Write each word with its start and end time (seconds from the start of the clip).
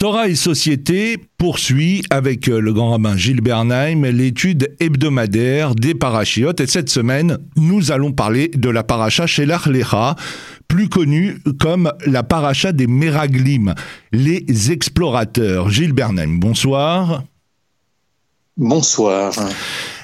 Torah 0.00 0.28
et 0.28 0.36
Société 0.36 1.16
poursuit 1.38 2.04
avec 2.10 2.48
euh, 2.48 2.60
le 2.60 2.72
grand 2.72 2.92
rabbin 2.92 3.16
Gilles 3.16 3.40
Bernheim 3.40 4.06
l'étude 4.06 4.72
hebdomadaire 4.78 5.74
des 5.74 5.92
parachiotes. 5.92 6.60
Et 6.60 6.68
cette 6.68 6.88
semaine, 6.88 7.38
nous 7.56 7.90
allons 7.90 8.12
parler 8.12 8.46
de 8.46 8.68
la 8.70 8.84
paracha 8.84 9.26
Shelach 9.26 9.66
Lecha, 9.66 10.14
plus 10.68 10.88
connue 10.88 11.38
comme 11.58 11.92
la 12.06 12.22
paracha 12.22 12.70
des 12.70 12.86
Meraglim, 12.86 13.74
les 14.12 14.70
explorateurs. 14.70 15.68
Gilles 15.68 15.94
Bernheim, 15.94 16.38
bonsoir. 16.38 17.24
Bonsoir. 18.56 19.32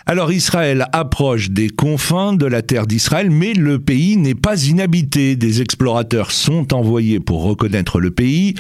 Alors 0.07 0.33
Israël 0.33 0.87
approche 0.93 1.51
des 1.51 1.71
confins 1.71 2.35
de 2.35 2.47
la 2.47 2.63
terre 2.63 2.87
d'Israël, 2.87 3.31
mais 3.31 3.55
le 3.55 3.79
pays 3.79 4.17
n'est 4.17 4.35
pas 4.35 4.65
inhabité. 4.65 5.35
Des 5.35 5.63
explorateurs 5.63 6.31
sont 6.31 6.75
envoyés 6.75 7.21
pour 7.21 7.45
reconnaître 7.45 8.01
le 8.01 8.11
pays. 8.11 8.55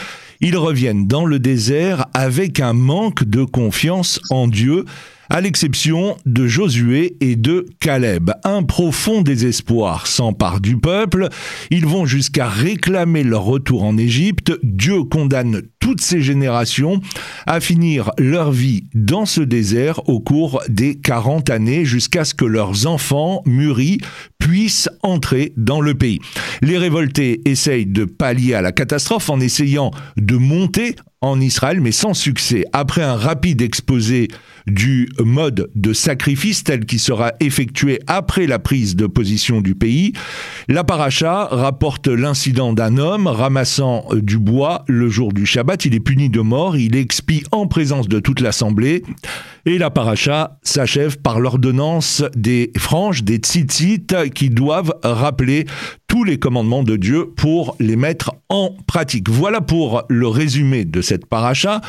Ils 0.46 0.58
reviennent 0.58 1.06
dans 1.06 1.24
le 1.24 1.38
désert 1.38 2.04
avec 2.12 2.60
un 2.60 2.74
manque 2.74 3.24
de 3.24 3.44
confiance 3.44 4.20
en 4.28 4.46
Dieu 4.46 4.84
à 5.34 5.40
l'exception 5.40 6.16
de 6.26 6.46
Josué 6.46 7.16
et 7.20 7.34
de 7.34 7.66
Caleb. 7.80 8.30
Un 8.44 8.62
profond 8.62 9.20
désespoir 9.20 10.06
s'empare 10.06 10.60
du 10.60 10.76
peuple. 10.76 11.28
Ils 11.72 11.86
vont 11.86 12.06
jusqu'à 12.06 12.48
réclamer 12.48 13.24
leur 13.24 13.42
retour 13.42 13.82
en 13.82 13.98
Égypte. 13.98 14.52
Dieu 14.62 15.02
condamne 15.02 15.62
toutes 15.80 16.02
ces 16.02 16.20
générations 16.20 17.00
à 17.48 17.58
finir 17.58 18.12
leur 18.16 18.52
vie 18.52 18.84
dans 18.94 19.26
ce 19.26 19.40
désert 19.40 20.08
au 20.08 20.20
cours 20.20 20.62
des 20.68 20.94
40 21.00 21.50
années 21.50 21.84
jusqu'à 21.84 22.24
ce 22.24 22.32
que 22.32 22.44
leurs 22.44 22.86
enfants 22.86 23.42
mûris 23.44 23.98
puissent 24.38 24.88
entrer 25.02 25.52
dans 25.56 25.80
le 25.80 25.94
pays. 25.94 26.20
Les 26.62 26.78
révoltés 26.78 27.40
essayent 27.44 27.86
de 27.86 28.04
pallier 28.04 28.54
à 28.54 28.62
la 28.62 28.70
catastrophe 28.70 29.30
en 29.30 29.40
essayant 29.40 29.90
de 30.16 30.36
monter 30.36 30.94
en 31.24 31.40
Israël, 31.40 31.80
mais 31.80 31.92
sans 31.92 32.12
succès. 32.12 32.64
Après 32.72 33.02
un 33.02 33.16
rapide 33.16 33.62
exposé 33.62 34.28
du 34.66 35.08
mode 35.18 35.70
de 35.74 35.92
sacrifice 35.92 36.64
tel 36.64 36.84
qui 36.84 36.98
sera 36.98 37.32
effectué 37.40 37.98
après 38.06 38.46
la 38.46 38.58
prise 38.58 38.94
de 38.94 39.06
position 39.06 39.60
du 39.60 39.74
pays, 39.74 40.12
la 40.68 40.84
paracha 40.84 41.46
rapporte 41.46 42.08
l'incident 42.08 42.72
d'un 42.72 42.98
homme 42.98 43.26
ramassant 43.26 44.06
du 44.14 44.38
bois 44.38 44.84
le 44.86 45.08
jour 45.08 45.32
du 45.32 45.46
Shabbat. 45.46 45.86
Il 45.86 45.94
est 45.94 46.00
puni 46.00 46.28
de 46.28 46.40
mort, 46.40 46.76
il 46.76 46.94
expie 46.94 47.42
en 47.52 47.66
présence 47.66 48.08
de 48.08 48.20
toute 48.20 48.40
l'assemblée. 48.40 49.02
Et 49.66 49.78
la 49.78 49.88
paracha 49.88 50.58
s'achève 50.62 51.18
par 51.18 51.40
l'ordonnance 51.40 52.22
des 52.36 52.70
franges, 52.76 53.24
des 53.24 53.36
tzitzit, 53.36 54.14
qui 54.34 54.50
doivent 54.50 54.92
rappeler 55.02 55.64
tous 56.06 56.22
les 56.22 56.38
commandements 56.38 56.82
de 56.82 56.96
Dieu 56.96 57.30
pour 57.34 57.74
les 57.80 57.96
mettre 57.96 58.32
en 58.50 58.76
pratique. 58.86 59.30
Voilà 59.30 59.62
pour 59.62 60.04
le 60.10 60.28
résumé 60.28 60.84
de 60.84 61.00
cette 61.00 61.24
paracha. 61.24 61.80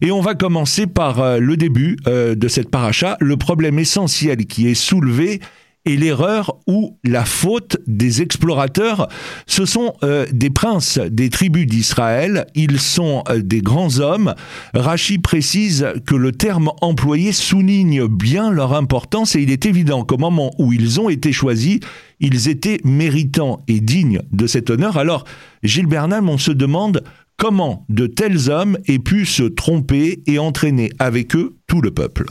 Et 0.00 0.10
on 0.10 0.22
va 0.22 0.34
commencer 0.34 0.86
par 0.86 1.20
euh, 1.20 1.38
le 1.38 1.56
début 1.58 1.98
euh, 2.06 2.34
de 2.34 2.48
cette 2.48 2.70
paracha, 2.70 3.18
le 3.20 3.36
problème 3.36 3.78
essentiel 3.78 4.46
qui 4.46 4.68
est 4.68 4.74
soulevé 4.74 5.40
et 5.88 5.96
l'erreur 5.96 6.58
ou 6.66 6.98
la 7.02 7.24
faute 7.24 7.78
des 7.86 8.20
explorateurs. 8.22 9.08
Ce 9.46 9.64
sont 9.64 9.94
euh, 10.04 10.26
des 10.32 10.50
princes 10.50 10.98
des 10.98 11.30
tribus 11.30 11.66
d'Israël, 11.66 12.46
ils 12.54 12.78
sont 12.78 13.24
euh, 13.28 13.40
des 13.42 13.62
grands 13.62 13.98
hommes. 13.98 14.34
Rachi 14.74 15.18
précise 15.18 15.86
que 16.06 16.14
le 16.14 16.32
terme 16.32 16.70
employé 16.82 17.32
souligne 17.32 18.06
bien 18.06 18.50
leur 18.50 18.74
importance 18.74 19.34
et 19.34 19.40
il 19.40 19.50
est 19.50 19.64
évident 19.64 20.04
qu'au 20.04 20.18
moment 20.18 20.50
où 20.58 20.72
ils 20.72 21.00
ont 21.00 21.08
été 21.08 21.32
choisis, 21.32 21.80
ils 22.20 22.48
étaient 22.48 22.80
méritants 22.84 23.64
et 23.66 23.80
dignes 23.80 24.20
de 24.30 24.46
cet 24.46 24.68
honneur. 24.68 24.98
Alors, 24.98 25.24
Gilles 25.62 25.86
Bernal, 25.86 26.22
on 26.28 26.38
se 26.38 26.52
demande 26.52 27.02
comment 27.38 27.86
de 27.88 28.06
tels 28.06 28.50
hommes 28.50 28.76
aient 28.86 28.98
pu 28.98 29.24
se 29.24 29.44
tromper 29.44 30.22
et 30.26 30.38
entraîner 30.38 30.90
avec 30.98 31.34
eux 31.34 31.56
tout 31.66 31.80
le 31.80 31.92
peuple. 31.92 32.26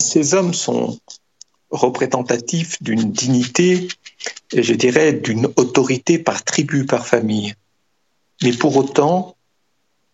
Ces 0.00 0.34
hommes 0.34 0.54
sont 0.54 0.98
représentatif 1.72 2.82
d'une 2.82 3.10
dignité 3.10 3.88
je 4.54 4.74
dirais 4.74 5.12
d'une 5.12 5.46
autorité 5.56 6.18
par 6.18 6.44
tribu, 6.44 6.84
par 6.84 7.06
famille. 7.06 7.54
Mais 8.42 8.52
pour 8.52 8.76
autant, 8.76 9.36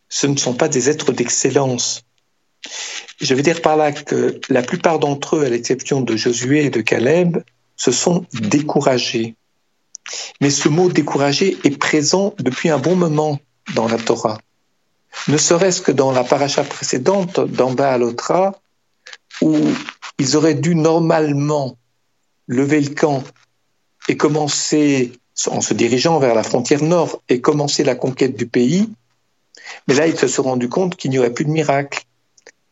ce 0.08 0.26
ne 0.26 0.36
sont 0.36 0.54
pas 0.54 0.68
des 0.68 0.88
êtres 0.88 1.12
d'excellence. 1.12 2.04
Je 3.20 3.34
veux 3.34 3.42
dire 3.42 3.62
par 3.62 3.76
là 3.76 3.92
que 3.92 4.40
la 4.48 4.62
plupart 4.62 4.98
d'entre 4.98 5.36
eux, 5.36 5.44
à 5.44 5.48
l'exception 5.48 6.00
de 6.00 6.16
Josué 6.16 6.66
et 6.66 6.70
de 6.70 6.80
Caleb, 6.80 7.38
se 7.76 7.90
sont 7.90 8.26
découragés. 8.32 9.34
Mais 10.40 10.50
ce 10.50 10.68
mot 10.68 10.88
découragé 10.88 11.58
est 11.64 11.78
présent 11.78 12.34
depuis 12.38 12.70
un 12.70 12.78
bon 12.78 12.96
moment 12.96 13.40
dans 13.74 13.88
la 13.88 13.98
Torah. 13.98 14.38
Ne 15.26 15.36
serait-ce 15.36 15.82
que 15.82 15.92
dans 15.92 16.12
la 16.12 16.24
paracha 16.24 16.64
précédente, 16.64 17.40
dans 17.40 17.72
Baalotra, 17.72 18.58
où 19.42 19.56
ils 20.18 20.36
auraient 20.36 20.54
dû 20.54 20.74
normalement 20.74 21.76
lever 22.46 22.80
le 22.80 22.94
camp 22.94 23.22
et 24.08 24.16
commencer, 24.16 25.12
en 25.46 25.60
se 25.60 25.74
dirigeant 25.74 26.18
vers 26.18 26.34
la 26.34 26.42
frontière 26.42 26.82
nord, 26.82 27.20
et 27.28 27.40
commencer 27.40 27.84
la 27.84 27.94
conquête 27.94 28.36
du 28.36 28.46
pays. 28.46 28.88
Mais 29.86 29.94
là, 29.94 30.06
ils 30.06 30.18
se 30.18 30.26
sont 30.26 30.44
rendus 30.44 30.68
compte 30.68 30.96
qu'il 30.96 31.10
n'y 31.10 31.18
aurait 31.18 31.32
plus 31.32 31.44
de 31.44 31.50
miracle 31.50 32.04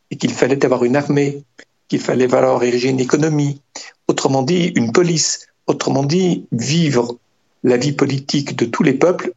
et 0.09 0.17
qu'il 0.17 0.33
fallait 0.33 0.65
avoir 0.65 0.83
une 0.83 0.95
armée, 0.95 1.43
qu'il 1.87 1.99
fallait 1.99 2.27
valoir 2.27 2.63
ériger 2.63 2.89
une 2.89 2.99
économie, 2.99 3.61
autrement 4.07 4.41
dit 4.41 4.73
une 4.75 4.91
police, 4.91 5.47
autrement 5.67 6.03
dit 6.03 6.45
vivre 6.51 7.17
la 7.63 7.77
vie 7.77 7.93
politique 7.93 8.55
de 8.55 8.65
tous 8.65 8.83
les 8.83 8.93
peuples 8.93 9.31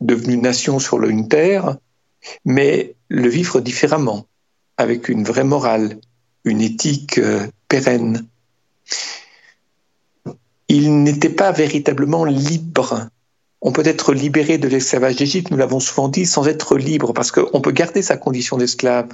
devenus 0.00 0.40
nations 0.40 0.78
sur 0.78 1.02
une 1.04 1.28
terre, 1.28 1.76
mais 2.44 2.94
le 3.08 3.28
vivre 3.28 3.60
différemment, 3.60 4.26
avec 4.76 5.08
une 5.08 5.24
vraie 5.24 5.44
morale, 5.44 5.98
une 6.44 6.60
éthique 6.60 7.18
euh, 7.18 7.46
pérenne. 7.68 8.26
Il 10.68 11.02
n'était 11.02 11.30
pas 11.30 11.52
véritablement 11.52 12.24
libre. 12.24 13.08
On 13.60 13.72
peut 13.72 13.86
être 13.86 14.12
libéré 14.12 14.58
de 14.58 14.68
l'esclavage 14.68 15.16
d'Égypte, 15.16 15.50
nous 15.50 15.56
l'avons 15.56 15.80
souvent 15.80 16.08
dit, 16.08 16.26
sans 16.26 16.46
être 16.46 16.76
libre, 16.76 17.12
parce 17.12 17.30
qu'on 17.30 17.60
peut 17.60 17.72
garder 17.72 18.02
sa 18.02 18.16
condition 18.16 18.58
d'esclave, 18.58 19.08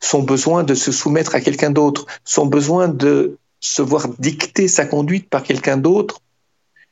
son 0.00 0.22
besoin 0.22 0.62
de 0.62 0.74
se 0.74 0.92
soumettre 0.92 1.34
à 1.34 1.40
quelqu'un 1.40 1.70
d'autre, 1.70 2.06
son 2.24 2.46
besoin 2.46 2.88
de 2.88 3.38
se 3.60 3.82
voir 3.82 4.08
dicter 4.18 4.68
sa 4.68 4.84
conduite 4.84 5.28
par 5.28 5.42
quelqu'un 5.42 5.76
d'autre, 5.76 6.20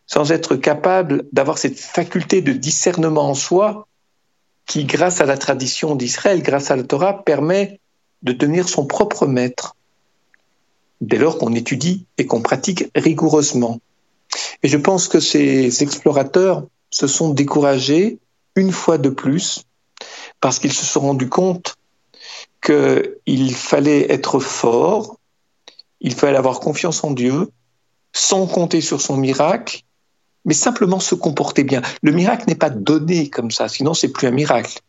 sans 0.07 0.33
être 0.33 0.57
capable 0.57 1.25
d'avoir 1.33 1.59
cette 1.59 1.79
faculté 1.79 2.43
de 2.43 2.53
discernement 2.53 3.31
en 3.31 3.35
soi 3.35 3.87
qui, 4.67 4.85
grâce 4.85 5.21
à 5.21 5.27
la 5.27 5.37
tradition 5.37 5.95
d'Israël, 5.95 6.43
grâce 6.43 6.71
à 6.71 6.77
la 6.77 6.85
Torah, 6.85 7.25
permet 7.25 7.81
de 8.23 8.33
devenir 8.33 8.69
son 8.69 8.87
propre 8.87 9.27
maître, 9.27 9.77
dès 11.01 11.19
lors 11.19 11.39
qu'on 11.39 11.55
étudie 11.55 12.07
et 12.19 12.27
qu'on 12.27 12.43
pratique 12.43 12.85
rigoureusement. 12.95 13.81
Et 14.63 14.69
je 14.69 14.77
pense 14.77 15.09
que 15.09 15.21
ces 15.21 15.83
explorateurs 15.83 16.67
se 16.91 17.07
sont 17.07 17.31
découragés 17.31 18.19
une 18.57 18.73
fois 18.73 18.99
de 18.99 19.09
plus 19.09 19.65
parce 20.41 20.59
qu'ils 20.59 20.73
se 20.73 20.85
sont 20.85 21.01
rendus 21.01 21.29
compte 21.29 21.77
qu'il 22.63 23.55
fallait 23.55 24.13
être 24.13 24.39
fort, 24.39 25.19
il 26.01 26.15
fallait 26.15 26.37
avoir 26.37 26.61
confiance 26.61 27.05
en 27.05 27.11
Dieu, 27.11 27.51
sans 28.13 28.47
compter 28.47 28.81
sur 28.81 29.01
son 29.01 29.17
miracle, 29.17 29.83
mais 30.45 30.55
simplement 30.55 31.01
se 31.01 31.15
comporter 31.15 31.65
bien. 31.65 31.83
Le 32.03 32.13
miracle 32.13 32.45
n'est 32.49 32.55
pas 32.55 32.71
donné 32.71 33.31
comme 33.31 33.51
ça, 33.51 33.69
sinon 33.69 33.95
c'est 33.95 34.09
plus 34.09 34.27
un 34.27 34.33
miracle 34.33 34.81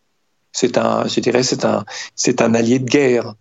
c'est 0.52 0.78
un, 0.78 1.08
je 1.08 1.20
dirais, 1.20 1.44
c'est 1.44 1.66
un, 1.66 1.86
c'est 2.16 2.42
un 2.42 2.54
allié 2.54 2.80
de 2.80 2.90
guerre. 2.90 3.36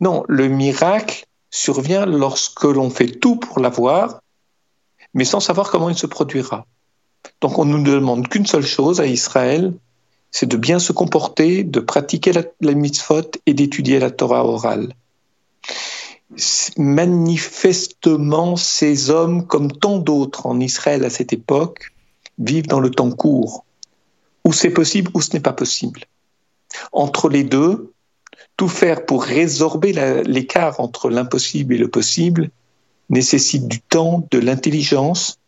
Non, 0.00 0.24
le 0.28 0.48
miracle 0.48 1.26
survient 1.50 2.06
lorsque 2.06 2.64
l'on 2.64 2.90
fait 2.90 3.08
tout 3.08 3.36
pour 3.36 3.60
l'avoir, 3.60 4.20
mais 5.14 5.24
sans 5.24 5.40
savoir 5.40 5.70
comment 5.70 5.90
il 5.90 5.98
se 5.98 6.06
produira. 6.06 6.66
Donc 7.40 7.58
on 7.58 7.64
ne 7.64 7.82
demande 7.82 8.28
qu'une 8.28 8.46
seule 8.46 8.66
chose 8.66 9.00
à 9.00 9.06
Israël, 9.06 9.72
c'est 10.30 10.46
de 10.46 10.56
bien 10.56 10.78
se 10.78 10.92
comporter, 10.92 11.62
de 11.62 11.80
pratiquer 11.80 12.32
la, 12.32 12.42
la 12.60 12.72
mitzvot 12.72 13.30
et 13.44 13.52
d'étudier 13.54 13.98
la 13.98 14.10
Torah 14.10 14.44
orale. 14.46 14.94
Manifestement, 16.78 18.56
ces 18.56 19.10
hommes, 19.10 19.46
comme 19.46 19.70
tant 19.70 19.98
d'autres 19.98 20.46
en 20.46 20.58
Israël 20.58 21.04
à 21.04 21.10
cette 21.10 21.34
époque, 21.34 21.92
vivent 22.38 22.66
dans 22.66 22.80
le 22.80 22.90
temps 22.90 23.10
court, 23.10 23.66
où 24.44 24.54
c'est 24.54 24.70
possible 24.70 25.10
ou 25.12 25.20
ce 25.20 25.34
n'est 25.34 25.40
pas 25.40 25.52
possible. 25.52 26.06
Entre 26.92 27.28
les 27.28 27.44
deux, 27.44 27.92
tout 28.56 28.68
faire 28.68 29.06
pour 29.06 29.24
résorber 29.24 29.92
l'écart 30.24 30.80
entre 30.80 31.10
l'impossible 31.10 31.74
et 31.74 31.78
le 31.78 31.88
possible 31.88 32.50
nécessite 33.10 33.68
du 33.68 33.80
temps, 33.80 34.26
de 34.30 34.38
l'intelligence, 34.38 35.38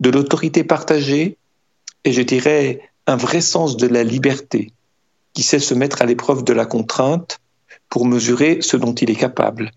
de 0.00 0.10
l'autorité 0.10 0.64
partagée 0.64 1.36
et 2.04 2.12
je 2.12 2.22
dirais 2.22 2.80
un 3.06 3.16
vrai 3.16 3.40
sens 3.40 3.76
de 3.76 3.86
la 3.86 4.04
liberté 4.04 4.72
qui 5.34 5.42
sait 5.42 5.58
se 5.58 5.74
mettre 5.74 6.02
à 6.02 6.06
l'épreuve 6.06 6.44
de 6.44 6.52
la 6.52 6.66
contrainte 6.66 7.38
pour 7.88 8.06
mesurer 8.06 8.58
ce 8.62 8.76
dont 8.76 8.94
il 8.94 9.10
est 9.10 9.16
capable 9.16 9.72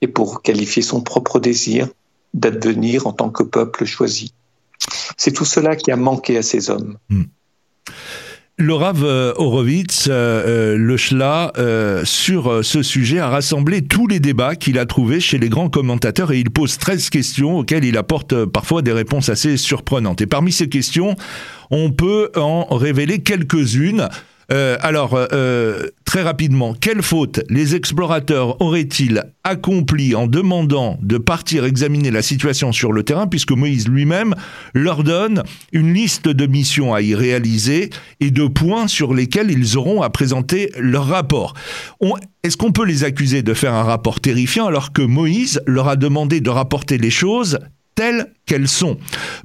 et 0.00 0.08
pour 0.08 0.42
qualifier 0.42 0.82
son 0.82 1.00
propre 1.00 1.40
désir 1.40 1.88
d'advenir 2.34 3.06
en 3.06 3.12
tant 3.12 3.30
que 3.30 3.42
peuple 3.42 3.84
choisi. 3.84 4.34
C'est 5.16 5.32
tout 5.32 5.44
cela 5.44 5.76
qui 5.76 5.90
a 5.90 5.96
manqué 5.96 6.36
à 6.36 6.42
ces 6.42 6.70
hommes. 6.70 6.98
Hmm. 7.08 7.24
Rav 8.58 9.02
euh, 9.02 9.32
Horowitz, 9.36 10.08
euh, 10.10 10.76
le 10.76 10.96
Shla, 10.96 11.52
sur 12.04 12.64
ce 12.64 12.82
sujet, 12.82 13.18
a 13.18 13.28
rassemblé 13.28 13.82
tous 13.82 14.06
les 14.06 14.20
débats 14.20 14.56
qu'il 14.56 14.78
a 14.78 14.86
trouvés 14.86 15.20
chez 15.20 15.38
les 15.38 15.48
grands 15.48 15.68
commentateurs 15.68 16.32
et 16.32 16.38
il 16.38 16.50
pose 16.50 16.78
13 16.78 17.10
questions 17.10 17.58
auxquelles 17.58 17.84
il 17.84 17.96
apporte 17.96 18.44
parfois 18.44 18.82
des 18.82 18.92
réponses 18.92 19.28
assez 19.28 19.56
surprenantes. 19.56 20.20
Et 20.20 20.26
parmi 20.26 20.52
ces 20.52 20.68
questions, 20.68 21.16
on 21.70 21.90
peut 21.90 22.30
en 22.36 22.64
révéler 22.76 23.20
quelques-unes. 23.20 24.08
Euh, 24.52 24.76
alors, 24.80 25.14
euh, 25.14 25.26
euh, 25.32 25.88
très 26.04 26.22
rapidement, 26.22 26.74
quelle 26.74 27.00
faute 27.00 27.40
les 27.48 27.74
explorateurs 27.74 28.60
auraient-ils 28.60 29.24
accompli 29.44 30.14
en 30.14 30.26
demandant 30.26 30.98
de 31.00 31.16
partir 31.16 31.64
examiner 31.64 32.10
la 32.10 32.20
situation 32.20 32.70
sur 32.70 32.92
le 32.92 33.02
terrain, 33.02 33.26
puisque 33.26 33.52
Moïse 33.52 33.88
lui-même 33.88 34.34
leur 34.74 35.04
donne 35.04 35.42
une 35.72 35.94
liste 35.94 36.28
de 36.28 36.46
missions 36.46 36.92
à 36.92 37.00
y 37.00 37.14
réaliser 37.14 37.88
et 38.20 38.30
de 38.30 38.46
points 38.46 38.88
sur 38.88 39.14
lesquels 39.14 39.50
ils 39.50 39.78
auront 39.78 40.02
à 40.02 40.10
présenter 40.10 40.70
leur 40.78 41.06
rapport. 41.06 41.54
Est-ce 42.42 42.56
qu'on 42.56 42.72
peut 42.72 42.84
les 42.84 43.04
accuser 43.04 43.42
de 43.42 43.54
faire 43.54 43.72
un 43.72 43.84
rapport 43.84 44.20
terrifiant 44.20 44.66
alors 44.66 44.92
que 44.92 45.02
Moïse 45.02 45.62
leur 45.66 45.88
a 45.88 45.96
demandé 45.96 46.40
de 46.40 46.50
rapporter 46.50 46.98
les 46.98 47.10
choses 47.10 47.58
telles 48.02 48.26
qu'elles 48.46 48.66
sont. 48.66 48.96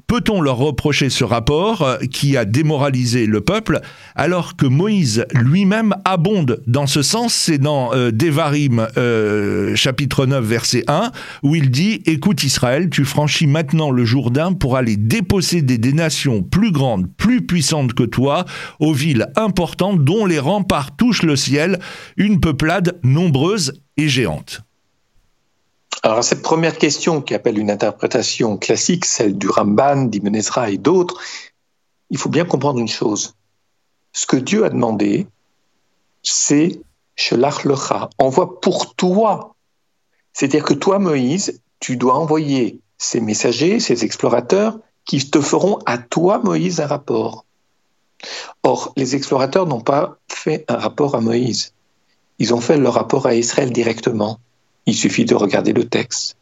Peut-on 0.08 0.40
leur 0.40 0.56
reprocher 0.56 1.10
ce 1.10 1.22
rapport 1.22 1.82
euh, 1.82 1.98
qui 2.10 2.36
a 2.36 2.44
démoralisé 2.44 3.24
le 3.24 3.40
peuple 3.40 3.78
alors 4.16 4.56
que 4.56 4.66
Moïse 4.66 5.24
lui-même 5.32 5.94
abonde 6.04 6.60
dans 6.66 6.88
ce 6.88 7.02
sens? 7.02 7.32
C'est 7.32 7.58
dans 7.58 7.94
euh, 7.94 8.10
Devarim 8.10 8.88
euh, 8.96 9.76
chapitre 9.76 10.26
9 10.26 10.44
verset 10.44 10.82
1 10.88 11.12
où 11.44 11.54
il 11.54 11.70
dit 11.70 12.02
Écoute 12.06 12.42
Israël, 12.42 12.90
tu 12.90 13.04
franchis 13.04 13.46
maintenant 13.46 13.92
le 13.92 14.04
Jourdain 14.04 14.52
pour 14.54 14.76
aller 14.76 14.96
déposséder 14.96 15.78
des 15.78 15.92
nations 15.92 16.42
plus 16.42 16.72
grandes, 16.72 17.06
plus 17.16 17.46
puissantes 17.46 17.94
que 17.94 18.02
toi, 18.02 18.44
aux 18.80 18.92
villes 18.92 19.28
importantes 19.36 20.02
dont 20.02 20.26
les 20.26 20.40
remparts 20.40 20.96
touchent 20.96 21.22
le 21.22 21.36
ciel, 21.36 21.78
une 22.16 22.40
peuplade 22.40 22.98
nombreuse 23.04 23.80
et 23.96 24.08
géante. 24.08 24.62
Alors, 26.02 26.22
cette 26.22 26.42
première 26.42 26.78
question 26.78 27.20
qui 27.22 27.34
appelle 27.34 27.58
une 27.58 27.70
interprétation 27.70 28.56
classique, 28.56 29.04
celle 29.04 29.36
du 29.36 29.48
Ramban, 29.48 30.04
d'Ibn 30.04 30.34
Ezra 30.34 30.70
et 30.70 30.78
d'autres, 30.78 31.20
il 32.10 32.18
faut 32.18 32.28
bien 32.28 32.44
comprendre 32.44 32.78
une 32.78 32.88
chose. 32.88 33.34
Ce 34.12 34.26
que 34.26 34.36
Dieu 34.36 34.64
a 34.64 34.70
demandé, 34.70 35.26
c'est 36.22 36.80
Shelach 37.16 37.64
lecha, 37.64 38.10
envoie 38.18 38.60
pour 38.60 38.94
toi. 38.94 39.54
C'est-à-dire 40.32 40.64
que 40.64 40.74
toi, 40.74 40.98
Moïse, 40.98 41.60
tu 41.80 41.96
dois 41.96 42.14
envoyer 42.14 42.80
ces 42.96 43.20
messagers, 43.20 43.80
ces 43.80 44.04
explorateurs, 44.04 44.78
qui 45.04 45.30
te 45.30 45.40
feront 45.40 45.78
à 45.86 45.98
toi, 45.98 46.38
Moïse, 46.38 46.80
un 46.80 46.86
rapport. 46.86 47.44
Or, 48.62 48.92
les 48.96 49.16
explorateurs 49.16 49.66
n'ont 49.66 49.80
pas 49.80 50.18
fait 50.28 50.64
un 50.68 50.76
rapport 50.76 51.14
à 51.14 51.20
Moïse. 51.20 51.72
Ils 52.38 52.54
ont 52.54 52.60
fait 52.60 52.76
leur 52.76 52.94
rapport 52.94 53.26
à 53.26 53.34
Israël 53.34 53.72
directement. 53.72 54.38
Il 54.88 54.96
suffit 54.96 55.26
de 55.26 55.34
regarder 55.34 55.74
le 55.74 55.86
texte. 55.86 56.38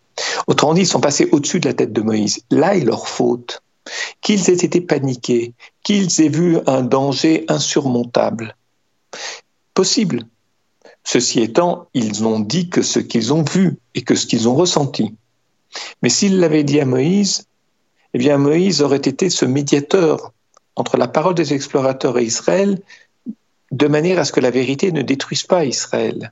Autrement 0.46 0.74
dit, 0.74 0.82
ils 0.82 0.86
sont 0.86 1.00
passés 1.00 1.28
au-dessus 1.32 1.58
de 1.58 1.68
la 1.68 1.74
tête 1.74 1.92
de 1.92 2.00
Moïse. 2.00 2.44
Là 2.52 2.76
est 2.76 2.84
leur 2.84 3.08
faute. 3.08 3.60
Qu'ils 4.20 4.48
aient 4.50 4.64
été 4.64 4.80
paniqués, 4.80 5.52
qu'ils 5.82 6.20
aient 6.20 6.28
vu 6.28 6.58
un 6.68 6.82
danger 6.82 7.44
insurmontable. 7.48 8.54
Possible. 9.74 10.22
Ceci 11.02 11.40
étant, 11.40 11.88
ils 11.92 12.22
n'ont 12.22 12.38
dit 12.38 12.68
que 12.68 12.82
ce 12.82 13.00
qu'ils 13.00 13.32
ont 13.32 13.42
vu 13.42 13.78
et 13.96 14.02
que 14.02 14.14
ce 14.14 14.26
qu'ils 14.26 14.48
ont 14.48 14.54
ressenti. 14.54 15.12
Mais 16.02 16.08
s'ils 16.08 16.38
l'avaient 16.38 16.62
dit 16.62 16.78
à 16.78 16.84
Moïse, 16.84 17.48
eh 18.14 18.18
bien 18.18 18.38
Moïse 18.38 18.80
aurait 18.80 18.98
été 18.98 19.28
ce 19.28 19.44
médiateur 19.44 20.32
entre 20.76 20.98
la 20.98 21.08
parole 21.08 21.34
des 21.34 21.52
explorateurs 21.52 22.16
et 22.16 22.24
Israël, 22.24 22.80
de 23.72 23.88
manière 23.88 24.20
à 24.20 24.24
ce 24.24 24.30
que 24.30 24.40
la 24.40 24.52
vérité 24.52 24.92
ne 24.92 25.02
détruise 25.02 25.42
pas 25.42 25.64
Israël. 25.64 26.30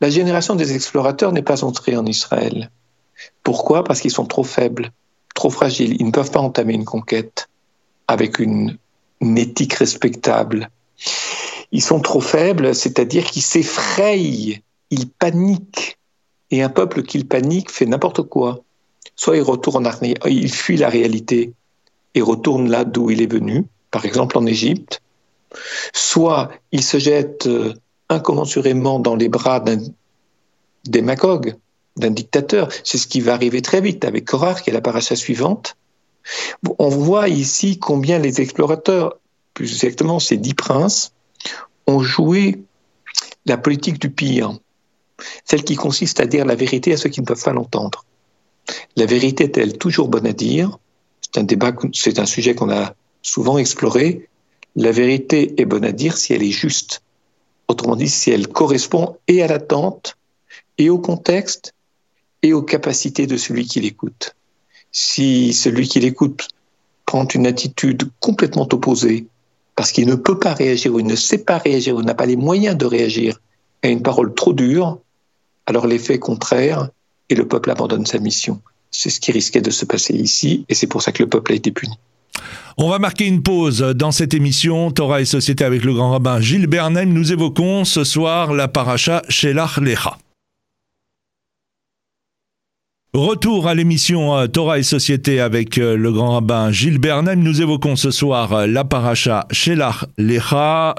La 0.00 0.10
génération 0.10 0.54
des 0.54 0.74
explorateurs 0.74 1.32
n'est 1.32 1.42
pas 1.42 1.64
entrée 1.64 1.96
en 1.96 2.06
Israël. 2.06 2.70
Pourquoi? 3.42 3.84
Parce 3.84 4.00
qu'ils 4.00 4.10
sont 4.10 4.26
trop 4.26 4.44
faibles, 4.44 4.92
trop 5.34 5.50
fragiles. 5.50 5.96
Ils 6.00 6.06
ne 6.06 6.12
peuvent 6.12 6.30
pas 6.30 6.40
entamer 6.40 6.74
une 6.74 6.84
conquête 6.84 7.48
avec 8.08 8.38
une, 8.38 8.78
éthique 9.20 9.74
respectable. 9.74 10.68
Ils 11.72 11.82
sont 11.82 12.00
trop 12.00 12.20
faibles, 12.20 12.74
c'est-à-dire 12.74 13.24
qu'ils 13.24 13.42
s'effrayent, 13.42 14.62
ils 14.90 15.08
paniquent. 15.08 15.98
Et 16.50 16.62
un 16.62 16.68
peuple 16.68 17.02
qui 17.02 17.24
panique 17.24 17.70
fait 17.70 17.86
n'importe 17.86 18.22
quoi. 18.22 18.62
Soit 19.16 19.38
il 19.38 19.42
retourne, 19.42 19.90
il 20.26 20.52
fuit 20.52 20.76
la 20.76 20.88
réalité 20.88 21.54
et 22.14 22.20
retourne 22.20 22.70
là 22.70 22.84
d'où 22.84 23.10
il 23.10 23.22
est 23.22 23.32
venu, 23.32 23.64
par 23.90 24.04
exemple 24.04 24.36
en 24.36 24.46
Égypte. 24.46 25.00
Soit 25.92 26.50
il 26.70 26.82
se 26.82 26.98
jette 26.98 27.46
euh, 27.46 27.74
incommensurément 28.08 28.98
dans 28.98 29.16
les 29.16 29.28
bras 29.28 29.60
d'un 29.60 29.78
démagogue, 30.84 31.56
d'un 31.96 32.10
dictateur. 32.10 32.68
C'est 32.84 32.98
ce 32.98 33.06
qui 33.06 33.20
va 33.20 33.34
arriver 33.34 33.62
très 33.62 33.80
vite 33.80 34.04
avec 34.04 34.24
Korar, 34.24 34.62
qui 34.62 34.70
est 34.70 34.72
la 34.72 34.80
paracha 34.80 35.16
suivante. 35.16 35.76
On 36.78 36.88
voit 36.88 37.28
ici 37.28 37.78
combien 37.78 38.18
les 38.18 38.40
explorateurs, 38.40 39.18
plus 39.52 39.72
exactement 39.72 40.18
ces 40.18 40.36
dix 40.36 40.54
princes, 40.54 41.12
ont 41.86 42.00
joué 42.00 42.62
la 43.46 43.58
politique 43.58 43.98
du 43.98 44.10
pire, 44.10 44.58
celle 45.44 45.64
qui 45.64 45.76
consiste 45.76 46.20
à 46.20 46.26
dire 46.26 46.46
la 46.46 46.54
vérité 46.54 46.92
à 46.92 46.96
ceux 46.96 47.10
qui 47.10 47.20
ne 47.20 47.26
peuvent 47.26 47.42
pas 47.42 47.52
l'entendre. 47.52 48.04
La 48.96 49.04
vérité 49.04 49.44
est-elle 49.44 49.76
toujours 49.76 50.08
bonne 50.08 50.26
à 50.26 50.32
dire? 50.32 50.78
C'est 51.20 51.38
un 51.40 51.44
débat, 51.44 51.72
c'est 51.92 52.18
un 52.18 52.26
sujet 52.26 52.54
qu'on 52.54 52.70
a 52.70 52.94
souvent 53.22 53.58
exploré. 53.58 54.28
La 54.76 54.92
vérité 54.92 55.60
est 55.60 55.66
bonne 55.66 55.84
à 55.84 55.92
dire 55.92 56.16
si 56.16 56.32
elle 56.32 56.42
est 56.42 56.50
juste. 56.50 57.02
Autrement 57.68 57.96
dit, 57.96 58.08
si 58.08 58.30
elle 58.30 58.48
correspond 58.48 59.16
et 59.28 59.42
à 59.42 59.46
l'attente, 59.46 60.16
et 60.78 60.90
au 60.90 60.98
contexte, 60.98 61.74
et 62.42 62.52
aux 62.52 62.62
capacités 62.62 63.26
de 63.26 63.36
celui 63.36 63.64
qui 63.64 63.80
l'écoute. 63.80 64.34
Si 64.92 65.54
celui 65.54 65.88
qui 65.88 66.00
l'écoute 66.00 66.48
prend 67.06 67.26
une 67.26 67.46
attitude 67.46 68.10
complètement 68.20 68.68
opposée, 68.70 69.26
parce 69.76 69.92
qu'il 69.92 70.06
ne 70.06 70.14
peut 70.14 70.38
pas 70.38 70.54
réagir 70.54 70.94
ou 70.94 71.00
il 71.00 71.06
ne 71.06 71.16
sait 71.16 71.38
pas 71.38 71.58
réagir 71.58 71.96
ou 71.96 72.02
n'a 72.02 72.14
pas 72.14 72.26
les 72.26 72.36
moyens 72.36 72.76
de 72.76 72.86
réagir 72.86 73.40
à 73.82 73.88
une 73.88 74.02
parole 74.02 74.34
trop 74.34 74.52
dure, 74.52 74.98
alors 75.66 75.86
l'effet 75.86 76.14
est 76.14 76.18
contraire 76.18 76.90
et 77.30 77.34
le 77.34 77.48
peuple 77.48 77.70
abandonne 77.70 78.06
sa 78.06 78.18
mission. 78.18 78.60
C'est 78.90 79.10
ce 79.10 79.20
qui 79.20 79.32
risquait 79.32 79.60
de 79.60 79.70
se 79.70 79.84
passer 79.84 80.14
ici 80.14 80.64
et 80.68 80.74
c'est 80.74 80.86
pour 80.86 81.02
ça 81.02 81.12
que 81.12 81.22
le 81.22 81.28
peuple 81.28 81.52
a 81.52 81.56
été 81.56 81.72
puni. 81.72 81.98
On 82.76 82.88
va 82.88 82.98
marquer 82.98 83.26
une 83.26 83.42
pause 83.42 83.80
dans 83.80 84.10
cette 84.10 84.34
émission 84.34 84.90
Torah 84.90 85.20
et 85.20 85.24
Société 85.24 85.64
avec 85.64 85.84
le 85.84 85.94
grand 85.94 86.10
rabbin 86.10 86.40
Gilles 86.40 86.66
Bernheim. 86.66 87.06
Nous 87.06 87.32
évoquons 87.32 87.84
ce 87.84 88.02
soir 88.02 88.52
la 88.52 88.66
paracha 88.66 89.22
Shelach 89.28 89.78
Lecha. 89.78 90.18
Retour 93.14 93.68
à 93.68 93.76
l'émission 93.76 94.36
euh, 94.36 94.48
Torah 94.48 94.80
et 94.80 94.82
Société 94.82 95.38
avec 95.38 95.78
euh, 95.78 95.96
le 95.96 96.10
grand 96.10 96.32
rabbin 96.32 96.72
Gilles 96.72 96.98
Bernheim. 96.98 97.36
Nous 97.36 97.62
évoquons 97.62 97.94
ce 97.94 98.10
soir 98.10 98.52
euh, 98.52 98.66
la 98.66 98.82
paracha 98.82 99.46
Shelach 99.52 100.06
Lecha. 100.18 100.96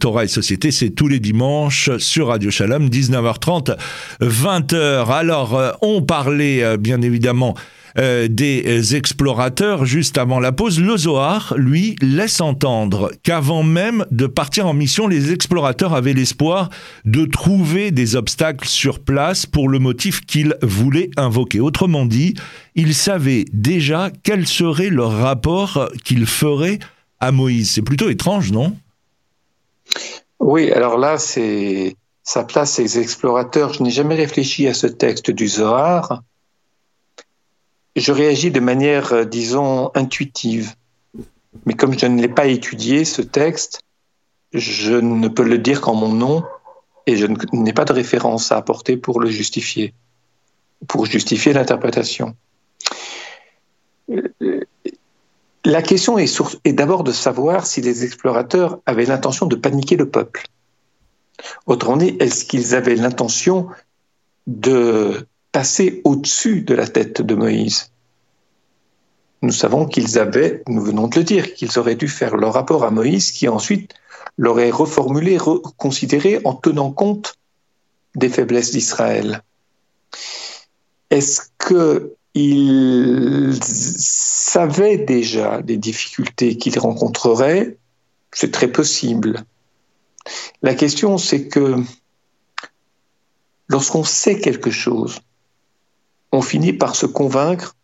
Torah 0.00 0.24
et 0.24 0.28
Société, 0.28 0.72
c'est 0.72 0.90
tous 0.90 1.06
les 1.06 1.20
dimanches 1.20 1.96
sur 1.98 2.26
Radio 2.26 2.50
Shalom, 2.50 2.88
19h30, 2.88 3.76
20h. 4.20 5.06
Alors, 5.06 5.78
on 5.82 6.02
parlait 6.02 6.76
bien 6.78 7.00
évidemment 7.00 7.54
euh, 7.98 8.28
des 8.28 8.96
explorateurs 8.96 9.84
juste 9.84 10.18
avant 10.18 10.40
la 10.40 10.52
pause, 10.52 10.80
le 10.80 10.96
Zohar, 10.96 11.54
lui, 11.56 11.96
laisse 12.00 12.40
entendre 12.40 13.10
qu'avant 13.22 13.62
même 13.62 14.06
de 14.10 14.26
partir 14.26 14.66
en 14.66 14.74
mission, 14.74 15.06
les 15.08 15.32
explorateurs 15.32 15.94
avaient 15.94 16.12
l'espoir 16.12 16.70
de 17.04 17.24
trouver 17.24 17.90
des 17.90 18.16
obstacles 18.16 18.66
sur 18.66 19.00
place 19.00 19.46
pour 19.46 19.68
le 19.68 19.78
motif 19.78 20.24
qu'ils 20.24 20.56
voulaient 20.62 21.10
invoquer. 21.16 21.60
Autrement 21.60 22.06
dit, 22.06 22.34
ils 22.74 22.94
savaient 22.94 23.44
déjà 23.52 24.10
quel 24.22 24.46
serait 24.46 24.90
leur 24.90 25.12
rapport 25.12 25.88
qu'ils 26.04 26.26
feraient 26.26 26.78
à 27.20 27.32
Moïse. 27.32 27.70
C'est 27.72 27.82
plutôt 27.82 28.08
étrange, 28.08 28.52
non? 28.52 28.76
Oui, 30.40 30.72
alors 30.72 30.98
là, 30.98 31.18
c'est 31.18 31.96
ça 32.24 32.44
place 32.44 32.72
ces 32.72 32.98
explorateurs. 32.98 33.74
Je 33.74 33.82
n'ai 33.82 33.90
jamais 33.90 34.14
réfléchi 34.14 34.66
à 34.66 34.74
ce 34.74 34.86
texte 34.86 35.30
du 35.30 35.48
Zohar 35.48 36.22
je 37.96 38.12
réagis 38.12 38.50
de 38.50 38.60
manière, 38.60 39.12
euh, 39.12 39.24
disons, 39.24 39.90
intuitive. 39.94 40.74
Mais 41.66 41.74
comme 41.74 41.98
je 41.98 42.06
ne 42.06 42.20
l'ai 42.20 42.28
pas 42.28 42.46
étudié, 42.46 43.04
ce 43.04 43.22
texte, 43.22 43.82
je 44.52 44.94
ne 44.94 45.28
peux 45.28 45.44
le 45.44 45.58
dire 45.58 45.80
qu'en 45.80 45.94
mon 45.94 46.08
nom 46.08 46.44
et 47.06 47.16
je 47.16 47.26
n'ai 47.52 47.72
pas 47.72 47.84
de 47.84 47.92
référence 47.92 48.52
à 48.52 48.56
apporter 48.56 48.96
pour 48.96 49.20
le 49.20 49.28
justifier, 49.28 49.92
pour 50.88 51.06
justifier 51.06 51.52
l'interprétation. 51.52 52.36
La 55.64 55.82
question 55.82 56.18
est, 56.18 56.40
est 56.64 56.72
d'abord 56.72 57.04
de 57.04 57.12
savoir 57.12 57.66
si 57.66 57.80
les 57.80 58.04
explorateurs 58.04 58.80
avaient 58.86 59.04
l'intention 59.04 59.46
de 59.46 59.56
paniquer 59.56 59.96
le 59.96 60.08
peuple. 60.08 60.44
Autrement 61.66 61.96
dit, 61.96 62.16
est-ce 62.20 62.44
qu'ils 62.44 62.74
avaient 62.74 62.94
l'intention 62.94 63.68
de 64.46 65.26
passer 65.52 66.00
au-dessus 66.04 66.62
de 66.62 66.74
la 66.74 66.88
tête 66.88 67.22
de 67.22 67.34
Moïse. 67.34 67.90
nous 69.42 69.52
savons 69.52 69.86
qu'ils 69.86 70.18
avaient, 70.18 70.62
nous 70.68 70.82
venons 70.82 71.08
de 71.08 71.18
le 71.18 71.24
dire, 71.24 71.54
qu'ils 71.54 71.78
auraient 71.78 71.96
dû 71.96 72.08
faire 72.08 72.36
leur 72.36 72.54
rapport 72.54 72.84
à 72.84 72.90
Moïse 72.90 73.32
qui 73.32 73.48
ensuite 73.48 73.92
l'aurait 74.38 74.70
reformulé, 74.70 75.36
reconsidéré 75.36 76.40
en 76.44 76.54
tenant 76.54 76.92
compte 76.92 77.34
des 78.14 78.28
faiblesses 78.28 78.70
d'Israël. 78.70 79.42
Est-ce 81.10 81.42
qu'ils 81.58 83.58
savaient 83.62 84.98
déjà 84.98 85.60
des 85.60 85.76
difficultés 85.76 86.56
qu'ils 86.56 86.78
rencontreraient? 86.78 87.76
C'est 88.32 88.52
très 88.52 88.68
possible. 88.68 89.44
La 90.62 90.74
question, 90.74 91.18
c'est 91.18 91.48
que 91.48 91.76
lorsqu'on 93.68 94.04
sait 94.04 94.38
quelque 94.38 94.70
chose, 94.70 95.20
on 96.32 96.40
finit 96.40 96.72
par 96.72 96.96
se 96.96 97.06
convaincre 97.06 97.76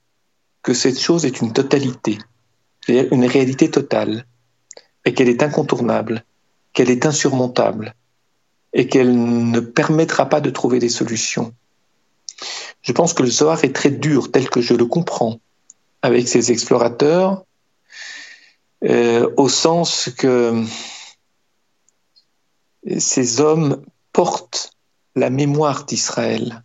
que 0.62 0.74
cette 0.74 0.98
chose 0.98 1.24
est 1.24 1.40
une 1.40 1.52
totalité, 1.52 2.18
une 2.88 3.26
réalité 3.26 3.70
totale, 3.70 4.26
et 5.04 5.14
qu'elle 5.14 5.28
est 5.28 5.42
incontournable, 5.42 6.24
qu'elle 6.72 6.90
est 6.90 7.06
insurmontable, 7.06 7.94
et 8.72 8.88
qu'elle 8.88 9.50
ne 9.50 9.60
permettra 9.60 10.28
pas 10.28 10.40
de 10.40 10.50
trouver 10.50 10.78
des 10.78 10.88
solutions. 10.88 11.54
Je 12.82 12.92
pense 12.92 13.12
que 13.12 13.22
le 13.22 13.30
Zohar 13.30 13.64
est 13.64 13.74
très 13.74 13.90
dur, 13.90 14.30
tel 14.30 14.48
que 14.48 14.60
je 14.60 14.74
le 14.74 14.86
comprends, 14.86 15.38
avec 16.02 16.28
ses 16.28 16.50
explorateurs, 16.50 17.44
euh, 18.84 19.28
au 19.36 19.48
sens 19.48 20.10
que 20.16 20.64
ces 22.98 23.40
hommes 23.40 23.82
portent 24.12 24.70
la 25.16 25.30
mémoire 25.30 25.84
d'Israël. 25.84 26.62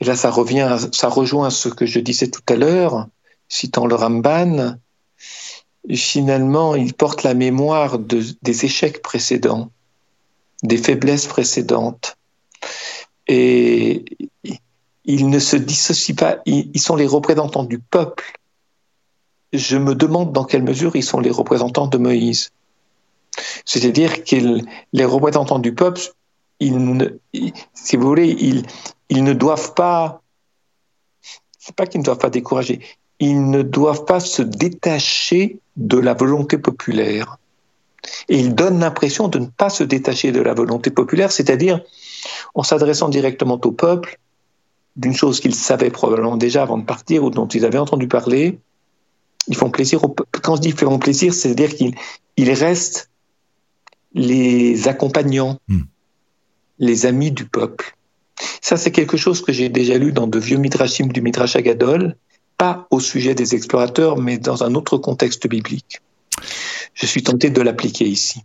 Et 0.00 0.04
là, 0.04 0.16
ça 0.16 0.30
revient, 0.30 0.76
ça 0.92 1.08
rejoint 1.08 1.50
ce 1.50 1.68
que 1.68 1.86
je 1.86 2.00
disais 2.00 2.28
tout 2.28 2.42
à 2.48 2.56
l'heure, 2.56 3.06
citant 3.48 3.86
le 3.86 3.94
Ramban. 3.94 4.76
Finalement, 5.90 6.74
ils 6.74 6.94
portent 6.94 7.22
la 7.22 7.34
mémoire 7.34 7.98
de, 7.98 8.22
des 8.42 8.64
échecs 8.64 9.02
précédents, 9.02 9.70
des 10.62 10.78
faiblesses 10.78 11.26
précédentes. 11.26 12.16
Et 13.26 14.04
ils 15.04 15.28
ne 15.28 15.38
se 15.38 15.56
dissocient 15.56 16.14
pas, 16.14 16.38
ils 16.46 16.80
sont 16.80 16.96
les 16.96 17.06
représentants 17.06 17.64
du 17.64 17.78
peuple. 17.78 18.38
Je 19.52 19.76
me 19.76 19.94
demande 19.94 20.32
dans 20.32 20.44
quelle 20.44 20.62
mesure 20.62 20.96
ils 20.96 21.02
sont 21.02 21.20
les 21.20 21.30
représentants 21.30 21.88
de 21.88 21.98
Moïse. 21.98 22.50
C'est-à-dire 23.64 24.24
que 24.24 24.60
les 24.92 25.04
représentants 25.04 25.58
du 25.58 25.74
peuple, 25.74 26.00
si 26.60 27.96
vous 27.96 28.06
voulez, 28.06 28.28
ils, 28.28 28.62
ils 29.12 29.24
ne 29.24 29.34
doivent 29.34 29.74
pas, 29.74 30.22
c'est 31.58 31.76
pas 31.76 31.86
qu'ils 31.86 32.00
ne 32.00 32.04
doivent 32.06 32.18
pas 32.18 32.30
décourager, 32.30 32.80
ils 33.20 33.50
ne 33.50 33.60
doivent 33.60 34.06
pas 34.06 34.20
se 34.20 34.40
détacher 34.40 35.58
de 35.76 35.98
la 35.98 36.14
volonté 36.14 36.56
populaire. 36.56 37.36
Et 38.30 38.38
ils 38.38 38.54
donnent 38.54 38.80
l'impression 38.80 39.28
de 39.28 39.38
ne 39.38 39.46
pas 39.46 39.68
se 39.68 39.84
détacher 39.84 40.32
de 40.32 40.40
la 40.40 40.54
volonté 40.54 40.90
populaire, 40.90 41.30
c'est-à-dire 41.30 41.82
en 42.54 42.62
s'adressant 42.62 43.10
directement 43.10 43.60
au 43.62 43.72
peuple 43.72 44.18
d'une 44.96 45.14
chose 45.14 45.40
qu'ils 45.40 45.54
savaient 45.54 45.90
probablement 45.90 46.38
déjà 46.38 46.62
avant 46.62 46.78
de 46.78 46.84
partir 46.84 47.22
ou 47.22 47.28
dont 47.28 47.48
ils 47.48 47.66
avaient 47.66 47.78
entendu 47.78 48.08
parler. 48.08 48.60
Ils 49.46 49.56
font 49.56 49.70
plaisir 49.70 50.02
au 50.04 50.08
peuple. 50.08 50.40
Quand 50.40 50.56
je 50.56 50.62
dis 50.62 50.72
font 50.72 50.98
plaisir, 50.98 51.34
c'est-à-dire 51.34 51.74
qu'ils 51.74 52.52
restent 52.52 53.10
les 54.14 54.88
accompagnants, 54.88 55.58
hmm. 55.68 55.82
les 56.78 57.04
amis 57.04 57.30
du 57.30 57.44
peuple. 57.44 57.94
Ça, 58.60 58.76
c'est 58.76 58.90
quelque 58.90 59.16
chose 59.16 59.42
que 59.42 59.52
j'ai 59.52 59.68
déjà 59.68 59.98
lu 59.98 60.12
dans 60.12 60.26
de 60.26 60.38
vieux 60.38 60.58
midrashim 60.58 61.08
du 61.08 61.20
Midrash 61.20 61.56
Agadol, 61.56 62.16
pas 62.58 62.86
au 62.90 63.00
sujet 63.00 63.34
des 63.34 63.54
explorateurs, 63.54 64.18
mais 64.18 64.38
dans 64.38 64.62
un 64.62 64.74
autre 64.74 64.96
contexte 64.98 65.48
biblique. 65.48 66.00
Je 66.94 67.06
suis 67.06 67.22
tenté 67.22 67.50
de 67.50 67.60
l'appliquer 67.60 68.06
ici. 68.06 68.42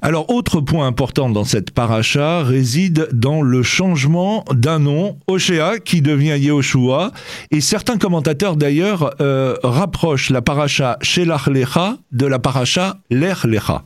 Alors, 0.00 0.30
autre 0.30 0.60
point 0.60 0.86
important 0.86 1.28
dans 1.28 1.44
cette 1.44 1.72
paracha 1.72 2.42
réside 2.42 3.08
dans 3.12 3.42
le 3.42 3.62
changement 3.62 4.44
d'un 4.50 4.78
nom, 4.78 5.18
Oshéa, 5.26 5.78
qui 5.78 6.00
devient 6.00 6.38
Yehoshua. 6.38 7.12
Et 7.50 7.60
certains 7.60 7.98
commentateurs, 7.98 8.56
d'ailleurs, 8.56 9.14
euh, 9.20 9.56
rapprochent 9.62 10.30
la 10.30 10.42
paracha 10.42 10.96
Shelach 11.02 11.46
Lecha 11.48 11.98
de 12.12 12.26
la 12.26 12.38
paracha 12.38 12.96
Lech 13.10 13.44
Lecha. 13.44 13.84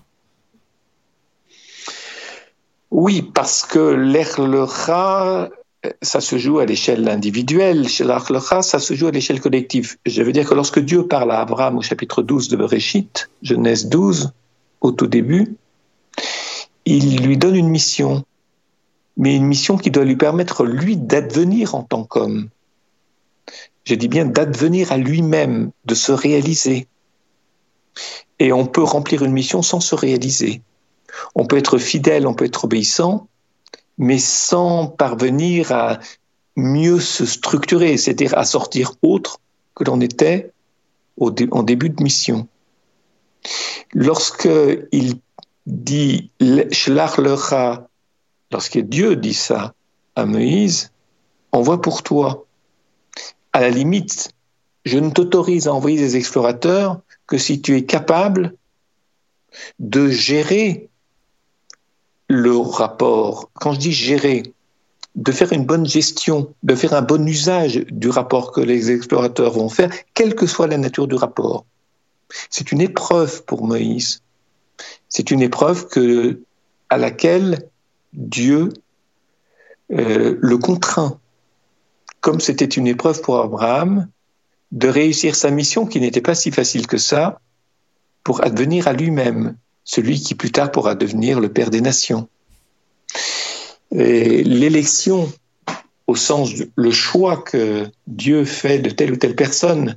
Oui, 2.90 3.22
parce 3.22 3.64
que 3.64 3.78
l'Erlecha, 3.78 5.50
ça 6.02 6.20
se 6.20 6.38
joue 6.38 6.58
à 6.60 6.66
l'échelle 6.66 7.08
individuelle. 7.08 7.88
Chez 7.88 8.04
l'Erlecha, 8.04 8.62
ça 8.62 8.78
se 8.78 8.94
joue 8.94 9.08
à 9.08 9.10
l'échelle 9.10 9.40
collective. 9.40 9.96
Je 10.06 10.22
veux 10.22 10.32
dire 10.32 10.48
que 10.48 10.54
lorsque 10.54 10.78
Dieu 10.78 11.06
parle 11.06 11.32
à 11.32 11.40
Abraham 11.40 11.78
au 11.78 11.82
chapitre 11.82 12.22
12 12.22 12.48
de 12.48 12.56
Bereshit, 12.56 13.28
Genèse 13.42 13.88
12, 13.88 14.32
au 14.80 14.92
tout 14.92 15.06
début, 15.06 15.56
il 16.84 17.24
lui 17.26 17.36
donne 17.36 17.56
une 17.56 17.68
mission, 17.68 18.24
mais 19.16 19.34
une 19.34 19.46
mission 19.46 19.76
qui 19.76 19.90
doit 19.90 20.04
lui 20.04 20.16
permettre, 20.16 20.64
lui, 20.64 20.96
d'advenir 20.96 21.74
en 21.74 21.82
tant 21.82 22.04
qu'homme. 22.04 22.48
Je 23.84 23.94
dis 23.94 24.08
bien 24.08 24.24
d'advenir 24.24 24.92
à 24.92 24.96
lui-même, 24.96 25.70
de 25.84 25.94
se 25.94 26.12
réaliser. 26.12 26.86
Et 28.38 28.52
on 28.52 28.66
peut 28.66 28.82
remplir 28.82 29.24
une 29.24 29.32
mission 29.32 29.62
sans 29.62 29.80
se 29.80 29.94
réaliser. 29.94 30.60
On 31.34 31.46
peut 31.46 31.56
être 31.56 31.78
fidèle, 31.78 32.26
on 32.26 32.34
peut 32.34 32.44
être 32.44 32.64
obéissant, 32.64 33.28
mais 33.98 34.18
sans 34.18 34.86
parvenir 34.86 35.72
à 35.72 35.98
mieux 36.56 37.00
se 37.00 37.26
structurer, 37.26 37.96
c'est-à-dire 37.96 38.36
à 38.36 38.44
sortir 38.44 38.92
autre 39.02 39.40
que 39.74 39.84
l'on 39.84 40.00
était 40.00 40.52
au 41.16 41.32
en 41.50 41.62
début 41.62 41.90
de 41.90 42.02
mission. 42.02 42.48
Lorsque 43.92 44.48
il 44.92 45.16
dit 45.66 46.30
lorsque 48.50 48.78
Dieu 48.78 49.16
dit 49.16 49.34
ça 49.34 49.74
à 50.14 50.24
Moïse, 50.24 50.92
on 51.52 51.60
voit 51.62 51.80
pour 51.80 52.02
toi. 52.02 52.46
À 53.52 53.60
la 53.60 53.70
limite, 53.70 54.30
je 54.84 54.98
ne 54.98 55.10
t'autorise 55.10 55.68
à 55.68 55.74
envoyer 55.74 55.98
des 55.98 56.16
explorateurs 56.16 57.00
que 57.26 57.38
si 57.38 57.60
tu 57.60 57.76
es 57.76 57.84
capable 57.84 58.54
de 59.78 60.08
gérer 60.08 60.88
le 62.28 62.56
rapport, 62.56 63.50
quand 63.54 63.72
je 63.72 63.78
dis 63.78 63.92
gérer, 63.92 64.54
de 65.14 65.32
faire 65.32 65.52
une 65.52 65.64
bonne 65.64 65.86
gestion, 65.86 66.52
de 66.62 66.74
faire 66.74 66.92
un 66.92 67.02
bon 67.02 67.26
usage 67.26 67.76
du 67.90 68.10
rapport 68.10 68.52
que 68.52 68.60
les 68.60 68.90
explorateurs 68.90 69.52
vont 69.52 69.68
faire, 69.68 69.90
quelle 70.12 70.34
que 70.34 70.46
soit 70.46 70.66
la 70.66 70.76
nature 70.76 71.08
du 71.08 71.14
rapport. 71.14 71.64
C'est 72.50 72.70
une 72.72 72.80
épreuve 72.80 73.44
pour 73.44 73.66
Moïse. 73.66 74.22
C'est 75.08 75.30
une 75.30 75.40
épreuve 75.40 75.88
que, 75.88 76.40
à 76.90 76.98
laquelle 76.98 77.70
Dieu 78.12 78.70
euh, 79.92 80.36
le 80.40 80.58
contraint, 80.58 81.18
comme 82.20 82.40
c'était 82.40 82.64
une 82.64 82.86
épreuve 82.86 83.22
pour 83.22 83.40
Abraham, 83.40 84.08
de 84.72 84.88
réussir 84.88 85.36
sa 85.36 85.50
mission 85.50 85.86
qui 85.86 86.00
n'était 86.00 86.20
pas 86.20 86.34
si 86.34 86.50
facile 86.50 86.86
que 86.86 86.98
ça, 86.98 87.40
pour 88.24 88.44
advenir 88.44 88.88
à 88.88 88.92
lui-même 88.92 89.56
celui 89.86 90.20
qui 90.20 90.34
plus 90.34 90.52
tard 90.52 90.70
pourra 90.70 90.94
devenir 90.94 91.40
le 91.40 91.48
Père 91.48 91.70
des 91.70 91.80
nations. 91.80 92.28
L'élection, 93.92 95.32
au 96.06 96.16
sens 96.16 96.50
le 96.74 96.90
choix 96.90 97.38
que 97.38 97.86
Dieu 98.06 98.44
fait 98.44 98.80
de 98.80 98.90
telle 98.90 99.12
ou 99.12 99.16
telle 99.16 99.36
personne 99.36 99.96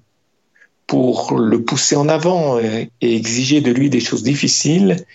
pour 0.88 1.38
le 1.38 1.64
pousser 1.64 1.96
en 1.96 2.08
avant 2.08 2.60
et, 2.60 2.90
exiger 3.02 3.62
de 3.62 3.72
lui 3.72 3.90
des 3.90 4.00
choses 4.00 4.24
difficiles, 4.24 5.06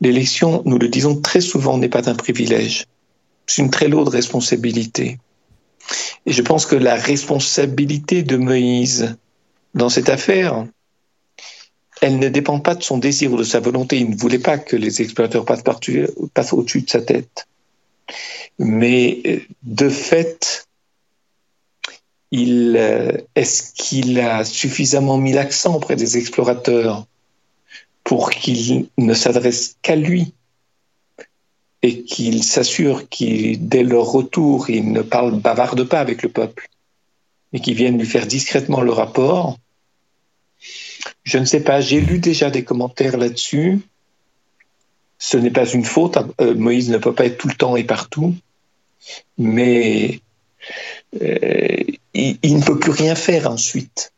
l'élection, 0.00 0.62
nous 0.64 0.78
le 0.78 0.88
disons 0.88 1.20
très 1.20 1.40
souvent, 1.40 1.78
n'est 1.78 1.88
pas 1.88 2.10
un 2.10 2.14
privilège. 2.14 2.86
C'est 3.46 3.62
une 3.62 3.70
très 3.70 3.88
lourde 3.88 4.08
responsabilité. 4.08 5.18
Et 6.26 6.32
je 6.32 6.42
pense 6.42 6.64
que 6.64 6.76
la 6.76 6.96
responsabilité 6.96 8.22
de 8.22 8.36
Moïse 8.36 9.16
dans 9.74 9.88
cette 9.88 10.08
affaire, 10.08 10.66
elle 12.02 12.18
ne 12.18 12.28
dépend 12.28 12.58
pas 12.58 12.74
de 12.74 12.82
son 12.82 12.98
désir 12.98 13.32
ou 13.32 13.36
de 13.36 13.44
sa 13.44 13.60
volonté. 13.60 13.96
Il 13.96 14.10
ne 14.10 14.16
voulait 14.16 14.40
pas 14.40 14.58
que 14.58 14.74
les 14.74 15.00
explorateurs 15.00 15.44
passent, 15.44 16.52
au-dessus 16.52 16.82
de 16.82 16.90
sa 16.90 17.00
tête. 17.00 17.46
Mais 18.58 19.22
euh, 19.24 19.38
de 19.62 19.88
fait, 19.88 20.66
euh, 22.34 23.12
est-ce 23.36 23.72
qu'il 23.74 24.18
a 24.18 24.44
suffisamment 24.44 25.16
mis 25.16 25.32
l'accent 25.32 25.76
auprès 25.76 25.94
des 25.94 26.18
explorateurs 26.18 27.06
pour 28.02 28.30
qu'ils 28.30 28.88
ne 28.98 29.14
s'adressent 29.14 29.76
qu'à 29.80 29.94
lui 29.94 30.34
et 31.82 32.02
qu'il 32.02 32.42
s'assure 32.42 33.08
que 33.08 33.54
dès 33.54 33.84
leur 33.84 34.06
retour, 34.06 34.70
il 34.70 34.90
ne 34.90 35.02
parle, 35.02 35.38
bavarde 35.38 35.84
pas 35.84 36.00
avec 36.00 36.22
le 36.22 36.30
peuple 36.30 36.68
et 37.52 37.60
qu'ils 37.60 37.74
viennent 37.74 37.98
lui 37.98 38.06
faire 38.06 38.26
discrètement 38.26 38.80
le 38.80 38.92
rapport 38.92 39.56
je 41.24 41.38
ne 41.38 41.44
sais 41.44 41.60
pas, 41.60 41.80
j'ai 41.80 42.00
lu 42.00 42.18
déjà 42.18 42.50
des 42.50 42.64
commentaires 42.64 43.16
là-dessus. 43.16 43.80
Ce 45.18 45.36
n'est 45.36 45.50
pas 45.50 45.66
une 45.66 45.84
faute, 45.84 46.18
euh, 46.40 46.54
Moïse 46.54 46.90
ne 46.90 46.98
peut 46.98 47.14
pas 47.14 47.26
être 47.26 47.38
tout 47.38 47.48
le 47.48 47.54
temps 47.54 47.76
et 47.76 47.84
partout, 47.84 48.34
mais 49.38 50.20
euh, 51.20 51.76
il, 52.14 52.56
ne 52.56 52.64
peut 52.64 52.78
plus 52.78 52.90
rien 52.90 53.14
faire 53.14 53.50
ensuite. 53.50 54.12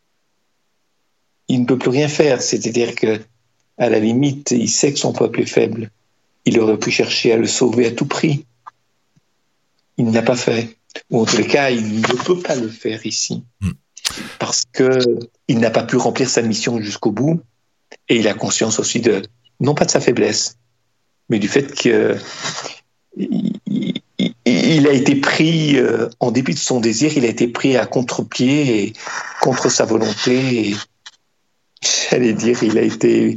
il 1.48 1.60
ne 1.60 1.66
peut 1.66 1.78
plus 1.78 1.90
rien 1.90 2.08
faire. 2.08 2.40
C'est-à-dire 2.40 2.94
que, 2.94 3.20
à 3.76 3.90
la 3.90 3.98
limite, 3.98 4.52
il 4.52 4.70
sait 4.70 4.92
que 4.92 4.98
son 4.98 5.12
peuple 5.12 5.42
est 5.42 5.46
faible. 5.46 5.90
Il 6.46 6.58
aurait 6.58 6.78
pu 6.78 6.90
chercher 6.90 7.32
à 7.32 7.36
le 7.36 7.46
sauver 7.46 7.86
à 7.86 7.90
tout 7.90 8.06
prix. 8.06 8.46
Il 9.98 10.06
ne 10.06 10.12
l'a 10.12 10.22
pas 10.22 10.36
fait. 10.36 10.76
Ou 11.10 11.20
en 11.20 11.26
les 11.36 11.46
cas, 11.46 11.70
il 11.70 12.00
ne 12.00 12.24
peut 12.24 12.38
pas 12.38 12.54
le 12.54 12.68
faire 12.68 13.04
ici. 13.04 13.44
Parce 14.38 14.64
que 14.72 14.98
il 15.48 15.58
n'a 15.58 15.70
pas 15.70 15.82
pu 15.82 15.96
remplir 15.96 16.28
sa 16.28 16.42
mission 16.42 16.80
jusqu'au 16.80 17.10
bout. 17.10 17.40
Et 18.08 18.16
il 18.16 18.28
a 18.28 18.34
conscience 18.34 18.78
aussi 18.78 19.00
de, 19.00 19.22
non 19.60 19.74
pas 19.74 19.84
de 19.84 19.90
sa 19.90 20.00
faiblesse, 20.00 20.56
mais 21.28 21.38
du 21.38 21.48
fait 21.48 21.74
que 21.74 22.16
il 24.44 24.86
a 24.88 24.92
été 24.92 25.16
pris, 25.16 25.78
euh, 25.78 26.08
en 26.20 26.30
dépit 26.30 26.54
de 26.54 26.58
son 26.58 26.80
désir, 26.80 27.16
il 27.16 27.24
a 27.24 27.28
été 27.28 27.48
pris 27.48 27.76
à 27.76 27.86
contre-pied 27.86 28.82
et 28.82 28.92
contre 29.40 29.70
sa 29.70 29.84
volonté. 29.84 30.74
J'allais 32.10 32.32
dire, 32.32 32.62
il 32.62 32.78
a 32.78 32.82
été 32.82 33.36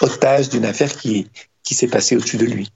otage 0.00 0.48
d'une 0.48 0.64
affaire 0.64 0.96
qui, 0.96 1.28
qui 1.62 1.74
s'est 1.74 1.88
passée 1.88 2.16
au-dessus 2.16 2.36
de 2.36 2.46
lui. 2.46 2.70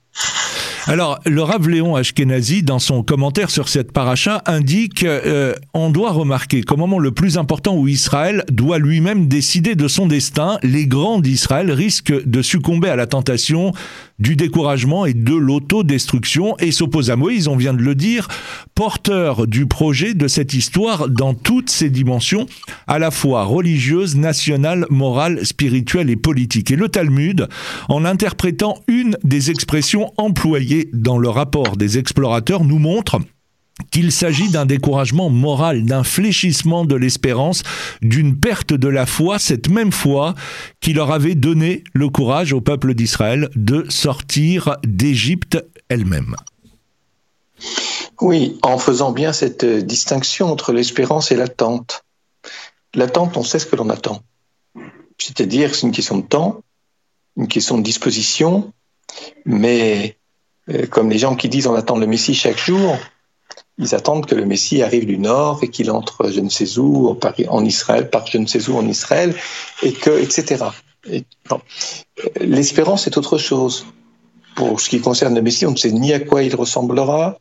Alors, 0.87 1.19
le 1.27 1.43
Rav 1.43 1.69
Léon 1.69 1.95
Ashkenazi, 1.95 2.63
dans 2.63 2.79
son 2.79 3.03
commentaire 3.03 3.51
sur 3.51 3.69
cette 3.69 3.91
paracha, 3.91 4.41
indique 4.47 5.03
euh, 5.03 5.53
on 5.75 5.91
doit 5.91 6.11
remarquer 6.11 6.63
qu'au 6.63 6.75
moment 6.75 6.97
le 6.97 7.11
plus 7.11 7.37
important 7.37 7.75
où 7.77 7.87
Israël 7.87 8.43
doit 8.51 8.79
lui-même 8.79 9.27
décider 9.27 9.75
de 9.75 9.87
son 9.87 10.07
destin, 10.07 10.57
les 10.63 10.87
grands 10.87 11.19
d'Israël 11.19 11.71
risquent 11.71 12.25
de 12.25 12.41
succomber 12.41 12.89
à 12.89 12.95
la 12.95 13.05
tentation 13.05 13.73
du 14.17 14.35
découragement 14.35 15.05
et 15.05 15.13
de 15.13 15.35
l'autodestruction 15.35 16.55
et 16.59 16.71
s'oppose 16.71 17.11
à 17.11 17.15
Moïse, 17.15 17.47
on 17.47 17.55
vient 17.55 17.73
de 17.73 17.81
le 17.81 17.93
dire, 17.93 18.27
porteur 18.73 19.45
du 19.45 19.67
projet 19.67 20.15
de 20.15 20.27
cette 20.27 20.53
histoire 20.53 21.09
dans 21.09 21.35
toutes 21.35 21.69
ses 21.69 21.89
dimensions, 21.91 22.47
à 22.87 22.97
la 22.97 23.11
fois 23.11 23.43
religieuse, 23.43 24.15
nationale, 24.15 24.85
morale, 24.89 25.45
spirituelle 25.45 26.09
et 26.09 26.15
politique. 26.15 26.71
Et 26.71 26.75
le 26.75 26.89
Talmud, 26.89 27.47
en 27.87 28.03
interprétant 28.03 28.79
une 28.87 29.17
des 29.23 29.51
expressions 29.51 30.11
employées 30.17 30.70
dans 30.93 31.17
le 31.17 31.29
rapport 31.29 31.77
des 31.77 31.97
explorateurs, 31.97 32.63
nous 32.63 32.79
montre 32.79 33.19
qu'il 33.89 34.11
s'agit 34.11 34.49
d'un 34.49 34.65
découragement 34.65 35.29
moral, 35.29 35.85
d'un 35.85 36.03
fléchissement 36.03 36.85
de 36.85 36.95
l'espérance, 36.95 37.63
d'une 38.01 38.39
perte 38.39 38.73
de 38.73 38.87
la 38.87 39.05
foi, 39.05 39.39
cette 39.39 39.69
même 39.69 39.91
foi 39.91 40.35
qui 40.79 40.93
leur 40.93 41.11
avait 41.11 41.35
donné 41.35 41.83
le 41.93 42.09
courage 42.09 42.53
au 42.53 42.61
peuple 42.61 42.93
d'Israël 42.93 43.49
de 43.55 43.85
sortir 43.89 44.77
d'Égypte 44.85 45.63
elle-même. 45.89 46.35
Oui, 48.19 48.59
en 48.61 48.77
faisant 48.77 49.11
bien 49.11 49.33
cette 49.33 49.65
distinction 49.65 50.51
entre 50.51 50.73
l'espérance 50.73 51.31
et 51.31 51.35
l'attente. 51.35 52.03
L'attente, 52.93 53.37
on 53.37 53.43
sait 53.43 53.59
ce 53.59 53.65
que 53.65 53.75
l'on 53.75 53.89
attend. 53.89 54.21
C'est-à-dire, 55.17 55.73
c'est 55.73 55.87
une 55.87 55.91
question 55.91 56.17
de 56.17 56.25
temps, 56.25 56.61
une 57.37 57.47
question 57.47 57.77
de 57.77 57.83
disposition, 57.83 58.73
mais 59.45 60.17
comme 60.89 61.09
les 61.09 61.17
gens 61.17 61.35
qui 61.35 61.49
disent 61.49 61.67
on 61.67 61.75
attend 61.75 61.97
le 61.97 62.07
Messie 62.07 62.35
chaque 62.35 62.59
jour, 62.59 62.97
ils 63.77 63.95
attendent 63.95 64.25
que 64.25 64.35
le 64.35 64.45
Messie 64.45 64.83
arrive 64.83 65.05
du 65.05 65.17
Nord 65.17 65.59
et 65.63 65.69
qu'il 65.69 65.89
entre 65.91 66.29
je 66.29 66.39
ne 66.39 66.49
sais 66.49 66.77
où 66.77 67.17
en 67.47 67.65
Israël, 67.65 68.09
par 68.09 68.27
je 68.27 68.37
ne 68.37 68.45
sais 68.45 68.69
où 68.69 68.77
en 68.77 68.87
Israël, 68.87 69.35
et 69.81 69.93
que, 69.93 70.21
etc. 70.21 70.65
L'espérance 72.39 73.07
est 73.07 73.17
autre 73.17 73.37
chose. 73.37 73.85
Pour 74.55 74.79
ce 74.81 74.89
qui 74.89 74.99
concerne 74.99 75.33
le 75.33 75.41
Messie, 75.41 75.65
on 75.65 75.71
ne 75.71 75.77
sait 75.77 75.91
ni 75.91 76.13
à 76.13 76.19
quoi 76.19 76.43
il 76.43 76.55
ressemblera, 76.55 77.39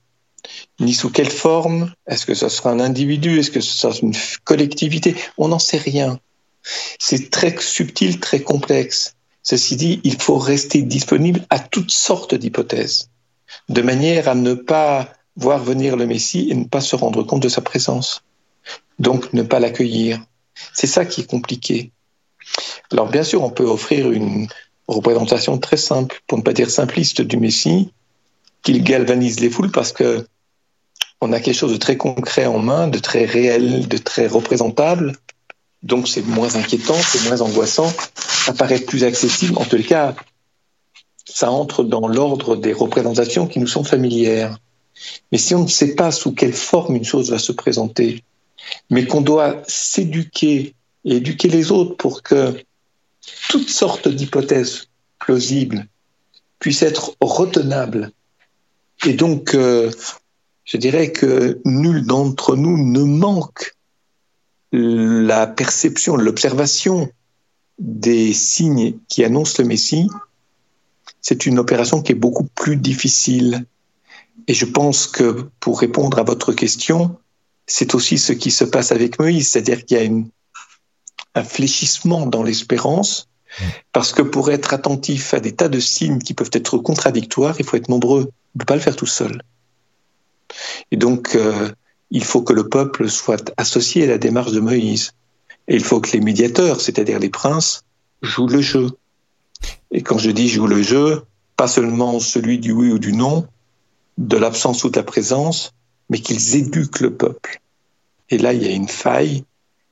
ni 0.78 0.94
sous 0.94 1.10
quelle 1.10 1.30
forme. 1.30 1.92
Est-ce 2.06 2.24
que 2.24 2.34
ce 2.34 2.48
sera 2.48 2.70
un 2.70 2.80
individu? 2.80 3.38
Est-ce 3.38 3.50
que 3.50 3.60
ce 3.60 3.76
sera 3.76 3.92
une 4.00 4.14
collectivité? 4.44 5.16
On 5.36 5.48
n'en 5.48 5.58
sait 5.58 5.76
rien. 5.76 6.18
C'est 6.98 7.30
très 7.30 7.54
subtil, 7.58 8.20
très 8.20 8.40
complexe. 8.40 9.14
Ceci 9.42 9.76
dit, 9.76 10.00
il 10.04 10.20
faut 10.20 10.38
rester 10.38 10.82
disponible 10.82 11.46
à 11.50 11.58
toutes 11.58 11.90
sortes 11.90 12.34
d'hypothèses, 12.34 13.10
de 13.68 13.82
manière 13.82 14.28
à 14.28 14.34
ne 14.34 14.54
pas 14.54 15.08
voir 15.36 15.58
venir 15.58 15.96
le 15.96 16.06
Messie 16.06 16.48
et 16.50 16.54
ne 16.54 16.64
pas 16.64 16.80
se 16.80 16.96
rendre 16.96 17.22
compte 17.22 17.42
de 17.42 17.48
sa 17.48 17.62
présence. 17.62 18.22
Donc 18.98 19.32
ne 19.32 19.42
pas 19.42 19.60
l'accueillir. 19.60 20.20
C'est 20.74 20.86
ça 20.86 21.06
qui 21.06 21.22
est 21.22 21.26
compliqué. 21.26 21.92
Alors 22.92 23.08
bien 23.08 23.22
sûr, 23.22 23.42
on 23.42 23.50
peut 23.50 23.64
offrir 23.64 24.10
une 24.10 24.48
représentation 24.88 25.56
très 25.58 25.76
simple, 25.76 26.20
pour 26.26 26.38
ne 26.38 26.42
pas 26.42 26.52
dire 26.52 26.70
simpliste 26.70 27.22
du 27.22 27.36
Messie, 27.36 27.92
qu'il 28.62 28.82
galvanise 28.82 29.40
les 29.40 29.48
foules 29.48 29.70
parce 29.70 29.92
que 29.92 30.26
on 31.22 31.32
a 31.32 31.40
quelque 31.40 31.56
chose 31.56 31.72
de 31.72 31.76
très 31.76 31.96
concret 31.96 32.46
en 32.46 32.58
main, 32.58 32.88
de 32.88 32.98
très 32.98 33.24
réel, 33.24 33.88
de 33.88 33.98
très 33.98 34.26
représentable. 34.26 35.12
Donc 35.82 36.08
c'est 36.08 36.26
moins 36.26 36.54
inquiétant, 36.56 36.94
c'est 36.94 37.24
moins 37.28 37.40
angoissant, 37.40 37.90
ça 38.14 38.52
paraît 38.52 38.80
plus 38.80 39.04
accessible. 39.04 39.56
En 39.58 39.64
tout 39.64 39.82
cas, 39.82 40.14
ça 41.24 41.50
entre 41.50 41.84
dans 41.84 42.06
l'ordre 42.06 42.56
des 42.56 42.72
représentations 42.72 43.46
qui 43.46 43.60
nous 43.60 43.66
sont 43.66 43.84
familières. 43.84 44.58
Mais 45.32 45.38
si 45.38 45.54
on 45.54 45.62
ne 45.62 45.68
sait 45.68 45.94
pas 45.94 46.10
sous 46.10 46.32
quelle 46.32 46.52
forme 46.52 46.96
une 46.96 47.04
chose 47.04 47.30
va 47.30 47.38
se 47.38 47.52
présenter, 47.52 48.22
mais 48.90 49.06
qu'on 49.06 49.22
doit 49.22 49.62
s'éduquer 49.66 50.74
et 51.04 51.16
éduquer 51.16 51.48
les 51.48 51.70
autres 51.70 51.96
pour 51.96 52.22
que 52.22 52.54
toutes 53.48 53.70
sortes 53.70 54.08
d'hypothèses 54.08 54.88
plausibles 55.18 55.86
puissent 56.58 56.82
être 56.82 57.16
retenables. 57.20 58.10
Et 59.06 59.14
donc, 59.14 59.54
euh, 59.54 59.90
je 60.64 60.76
dirais 60.76 61.10
que 61.10 61.60
nul 61.64 62.04
d'entre 62.04 62.54
nous 62.54 62.76
ne 62.76 63.02
manque 63.02 63.74
la 64.72 65.46
perception, 65.46 66.16
l'observation 66.16 67.10
des 67.78 68.32
signes 68.32 68.98
qui 69.08 69.24
annoncent 69.24 69.62
le 69.62 69.68
Messie. 69.68 70.08
C'est 71.20 71.46
une 71.46 71.58
opération 71.58 72.02
qui 72.02 72.12
est 72.12 72.16
beaucoup 72.16 72.44
plus 72.54 72.76
difficile 72.76 73.66
et 74.46 74.54
je 74.54 74.64
pense 74.64 75.06
que 75.06 75.48
pour 75.60 75.80
répondre 75.80 76.18
à 76.18 76.22
votre 76.22 76.52
question, 76.52 77.16
c'est 77.66 77.94
aussi 77.94 78.18
ce 78.18 78.32
qui 78.32 78.50
se 78.50 78.64
passe 78.64 78.92
avec 78.92 79.18
Moïse, 79.18 79.48
c'est-à-dire 79.48 79.84
qu'il 79.84 80.02
y 80.02 80.06
a 80.06 81.40
un 81.40 81.44
fléchissement 81.44 82.26
dans 82.26 82.42
l'espérance, 82.42 83.28
parce 83.92 84.12
que 84.12 84.22
pour 84.22 84.50
être 84.50 84.74
attentif 84.74 85.34
à 85.34 85.40
des 85.40 85.52
tas 85.52 85.68
de 85.68 85.80
signes 85.80 86.18
qui 86.18 86.34
peuvent 86.34 86.50
être 86.52 86.78
contradictoires, 86.78 87.56
il 87.58 87.64
faut 87.64 87.76
être 87.76 87.88
nombreux, 87.88 88.22
on 88.22 88.56
ne 88.56 88.58
peut 88.58 88.64
pas 88.64 88.74
le 88.74 88.80
faire 88.80 88.96
tout 88.96 89.06
seul. 89.06 89.42
Et 90.90 90.96
donc, 90.96 91.36
euh, 91.36 91.70
il 92.10 92.24
faut 92.24 92.42
que 92.42 92.52
le 92.52 92.68
peuple 92.68 93.08
soit 93.08 93.52
associé 93.56 94.04
à 94.04 94.08
la 94.08 94.18
démarche 94.18 94.52
de 94.52 94.60
Moïse. 94.60 95.12
Et 95.68 95.76
il 95.76 95.84
faut 95.84 96.00
que 96.00 96.10
les 96.12 96.20
médiateurs, 96.20 96.80
c'est-à-dire 96.80 97.18
les 97.18 97.30
princes, 97.30 97.84
jouent 98.22 98.48
le 98.48 98.60
jeu. 98.60 98.90
Et 99.90 100.02
quand 100.02 100.18
je 100.18 100.30
dis 100.30 100.48
jouent 100.48 100.66
le 100.66 100.82
jeu, 100.82 101.22
pas 101.56 101.68
seulement 101.68 102.18
celui 102.18 102.58
du 102.58 102.72
oui 102.72 102.90
ou 102.90 102.98
du 102.98 103.12
non, 103.12 103.46
de 104.18 104.36
l'absence 104.36 104.84
ou 104.84 104.90
de 104.90 104.96
la 104.96 105.04
présence, 105.04 105.72
mais 106.08 106.18
qu'ils 106.18 106.56
éduquent 106.56 107.00
le 107.00 107.14
peuple. 107.14 107.60
Et 108.30 108.38
là, 108.38 108.52
il 108.52 108.62
y 108.62 108.66
a 108.66 108.72
une 108.72 108.88
faille, 108.88 109.44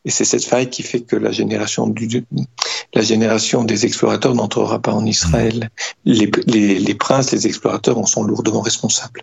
et 0.04 0.10
c'est 0.10 0.24
cette 0.24 0.44
faille 0.44 0.70
qui 0.70 0.82
fait 0.82 1.00
que 1.02 1.16
la 1.16 1.32
génération, 1.32 1.86
du, 1.86 2.24
la 2.94 3.02
génération 3.02 3.64
des 3.64 3.84
explorateurs 3.84 4.34
n'entrera 4.34 4.80
pas 4.80 4.92
en 4.92 5.04
Israël. 5.04 5.70
Les, 6.04 6.30
les, 6.46 6.94
princes, 6.94 7.32
les 7.32 7.46
explorateurs 7.46 7.98
en 7.98 8.06
sont 8.06 8.22
lourdement 8.22 8.60
responsables. 8.60 9.22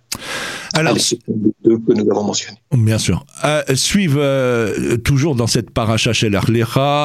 Alors, 0.73 0.95
deux 1.63 1.77
que 1.79 1.93
nous 1.93 2.11
avons 2.11 2.23
mentionnés. 2.23 2.59
Bien 2.71 2.99
sûr. 2.99 3.25
Euh, 3.43 3.63
suivent 3.73 4.19
euh, 4.19 4.97
toujours 4.97 5.35
dans 5.35 5.47
cette 5.47 5.71
paracha 5.71 6.13
shel 6.13 6.39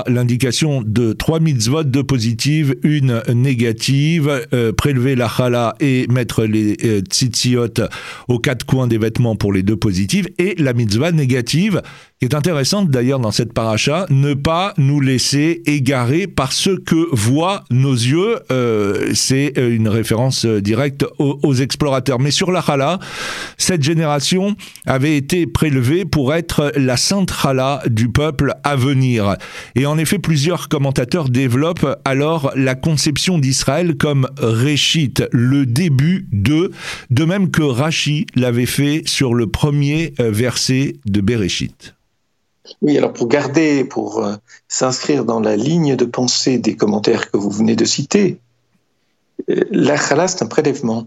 l'indication 0.06 0.82
de 0.82 1.12
trois 1.12 1.40
mitzvot, 1.40 1.84
deux 1.84 2.04
positives, 2.04 2.76
une 2.82 3.22
négative, 3.32 4.46
euh, 4.52 4.72
prélever 4.72 5.14
la 5.14 5.28
chala 5.28 5.74
et 5.80 6.06
mettre 6.08 6.44
les 6.44 6.76
euh, 6.84 7.00
tzitziot 7.00 7.80
aux 8.28 8.38
quatre 8.38 8.66
coins 8.66 8.86
des 8.86 8.98
vêtements 8.98 9.36
pour 9.36 9.52
les 9.52 9.62
deux 9.62 9.76
positives, 9.76 10.28
et 10.38 10.54
la 10.58 10.72
mitzvah 10.72 11.12
négative, 11.12 11.80
qui 12.18 12.26
est 12.26 12.34
intéressante 12.34 12.90
d'ailleurs 12.90 13.20
dans 13.20 13.30
cette 13.30 13.52
paracha, 13.52 14.06
ne 14.10 14.34
pas 14.34 14.74
nous 14.76 15.00
laisser 15.00 15.62
égarer 15.66 16.26
par 16.26 16.49
ce 16.52 16.70
que 16.70 17.08
voient 17.12 17.64
nos 17.70 17.92
yeux. 17.92 18.38
Euh, 18.50 19.10
c'est 19.14 19.58
euh, 19.58 19.74
une 19.74 19.88
référence 19.88 20.44
euh, 20.44 20.60
directe 20.60 21.04
aux, 21.18 21.54
explorateurs. 21.54 22.20
Mais 22.20 22.30
sur 22.30 22.50
la 22.52 22.62
Chala, 22.62 22.98
cette 23.58 23.82
génération 23.82 24.56
avait 24.86 25.16
été 25.16 25.46
prélevée 25.46 26.04
pour 26.04 26.34
être 26.34 26.72
la 26.76 26.96
sainte 26.96 27.32
Chala 27.32 27.82
du 27.86 28.08
peuple 28.08 28.54
à 28.64 28.76
venir. 28.76 29.36
Et 29.74 29.86
en 29.86 29.98
effet, 29.98 30.18
plusieurs 30.18 30.68
commentateurs 30.68 31.28
développent 31.28 31.98
alors 32.04 32.52
la 32.54 32.74
conception 32.74 33.38
d'Israël 33.38 33.96
comme 33.96 34.28
Réchit, 34.38 35.14
le 35.32 35.66
début 35.66 36.28
de, 36.32 36.70
de 37.10 37.24
même 37.24 37.50
que 37.50 37.62
Rachi 37.62 38.26
l'avait 38.34 38.66
fait 38.66 39.02
sur 39.06 39.34
le 39.34 39.46
premier 39.46 40.14
verset 40.18 40.94
de 41.06 41.20
Bereshit. 41.20 41.94
Oui, 42.82 42.96
alors 42.96 43.12
pour 43.12 43.28
garder, 43.28 43.84
pour 43.84 44.24
euh, 44.24 44.36
s'inscrire 44.68 45.24
dans 45.24 45.40
la 45.40 45.56
ligne 45.56 45.96
de 45.96 46.04
pensée 46.04 46.58
des 46.58 46.76
commentaires 46.76 47.30
que 47.30 47.36
vous 47.36 47.50
venez 47.50 47.76
de 47.76 47.84
citer, 47.84 48.40
euh, 49.48 49.64
la 49.70 49.96
chala, 49.96 50.28
c'est 50.28 50.42
un 50.42 50.46
prélèvement. 50.46 51.06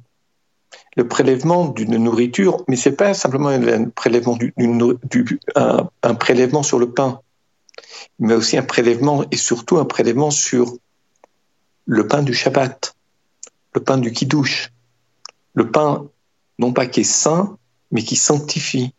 Le 0.96 1.08
prélèvement 1.08 1.68
d'une 1.68 1.98
nourriture, 1.98 2.64
mais 2.68 2.76
c'est 2.76 2.92
pas 2.96 3.14
simplement 3.14 3.50
un 3.50 3.90
prélèvement, 3.90 4.38
du, 4.38 4.54
un, 5.56 6.16
prélèvement 6.16 6.64
sur 6.64 6.80
le 6.80 6.92
pain. 6.92 7.20
mais 8.20 8.34
aussi 8.34 8.58
un 8.58 8.64
prélèvement 8.64 9.24
et 9.32 9.38
surtout 9.38 9.78
un 9.78 9.86
prélèvement 9.86 10.32
sur 10.32 10.76
le 11.86 12.08
pain 12.08 12.22
du 12.22 12.34
Shabbat, 12.34 12.96
le 13.74 13.82
pain 13.82 13.98
du 13.98 14.12
Kiddush, 14.12 14.72
le 15.56 15.72
pain 15.72 16.08
non 16.60 16.74
pas 16.74 16.86
qui 16.86 17.02
est 17.02 17.04
saint, 17.04 17.58
mais 17.92 18.04
qui 18.04 18.16
sanctifie. 18.16 18.94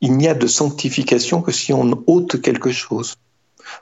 Il 0.00 0.16
n'y 0.16 0.28
a 0.28 0.34
de 0.34 0.46
sanctification 0.46 1.42
que 1.42 1.52
si 1.52 1.72
on 1.72 2.02
ôte 2.06 2.40
quelque 2.40 2.70
chose. 2.70 3.16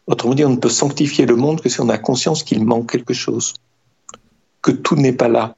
Autrement 0.07 0.35
dit, 0.35 0.45
on 0.45 0.51
ne 0.51 0.57
peut 0.57 0.69
sanctifier 0.69 1.27
le 1.27 1.37
monde 1.37 1.61
que 1.61 1.69
si 1.69 1.81
on 1.81 1.89
a 1.89 1.99
conscience 1.99 2.43
qu'il 2.43 2.65
manque 2.65 2.91
quelque 2.91 3.15
chose, 3.15 3.55
que 4.63 4.71
tout 4.71 4.97
n'est 4.97 5.13
pas 5.13 5.29
là. 5.29 5.57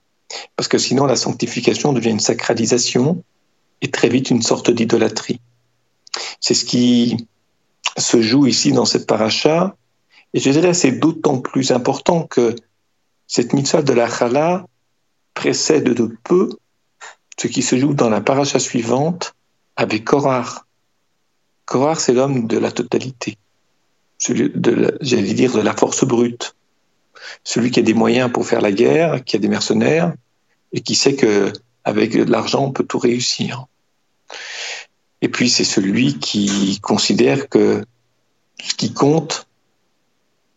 Parce 0.56 0.68
que 0.68 0.78
sinon, 0.78 1.06
la 1.06 1.16
sanctification 1.16 1.92
devient 1.92 2.10
une 2.10 2.20
sacralisation 2.20 3.22
et 3.82 3.90
très 3.90 4.08
vite 4.08 4.30
une 4.30 4.42
sorte 4.42 4.70
d'idolâtrie. 4.70 5.40
C'est 6.40 6.54
ce 6.54 6.64
qui 6.64 7.28
se 7.96 8.22
joue 8.22 8.46
ici 8.46 8.72
dans 8.72 8.84
cette 8.84 9.06
paracha. 9.06 9.76
Et 10.32 10.40
je 10.40 10.50
dirais, 10.50 10.74
c'est 10.74 10.92
d'autant 10.92 11.38
plus 11.38 11.70
important 11.70 12.22
que 12.22 12.56
cette 13.26 13.52
mitzvah 13.52 13.82
de 13.82 13.92
la 13.92 14.08
chala 14.08 14.66
précède 15.34 15.84
de 15.84 16.16
peu 16.24 16.50
ce 17.38 17.46
qui 17.48 17.62
se 17.62 17.76
joue 17.76 17.94
dans 17.94 18.10
la 18.10 18.20
paracha 18.20 18.58
suivante 18.58 19.34
avec 19.76 20.04
Korar. 20.04 20.66
Korar, 21.66 21.98
c'est 22.00 22.12
l'homme 22.12 22.46
de 22.46 22.58
la 22.58 22.70
totalité, 22.70 23.38
celui 24.18 24.50
de, 24.50 24.96
j'allais 25.00 25.34
dire, 25.34 25.52
de 25.52 25.60
la 25.60 25.74
force 25.74 26.04
brute, 26.04 26.54
celui 27.42 27.70
qui 27.70 27.80
a 27.80 27.82
des 27.82 27.94
moyens 27.94 28.30
pour 28.30 28.46
faire 28.46 28.60
la 28.60 28.72
guerre, 28.72 29.24
qui 29.24 29.36
a 29.36 29.38
des 29.38 29.48
mercenaires 29.48 30.12
et 30.72 30.80
qui 30.80 30.94
sait 30.94 31.16
que 31.16 31.52
avec 31.84 32.12
de 32.12 32.30
l'argent 32.30 32.64
on 32.64 32.72
peut 32.72 32.84
tout 32.84 32.98
réussir. 32.98 33.66
Et 35.22 35.28
puis 35.28 35.48
c'est 35.48 35.64
celui 35.64 36.18
qui 36.18 36.80
considère 36.82 37.48
que 37.48 37.84
ce 38.62 38.74
qui 38.74 38.92
compte, 38.92 39.46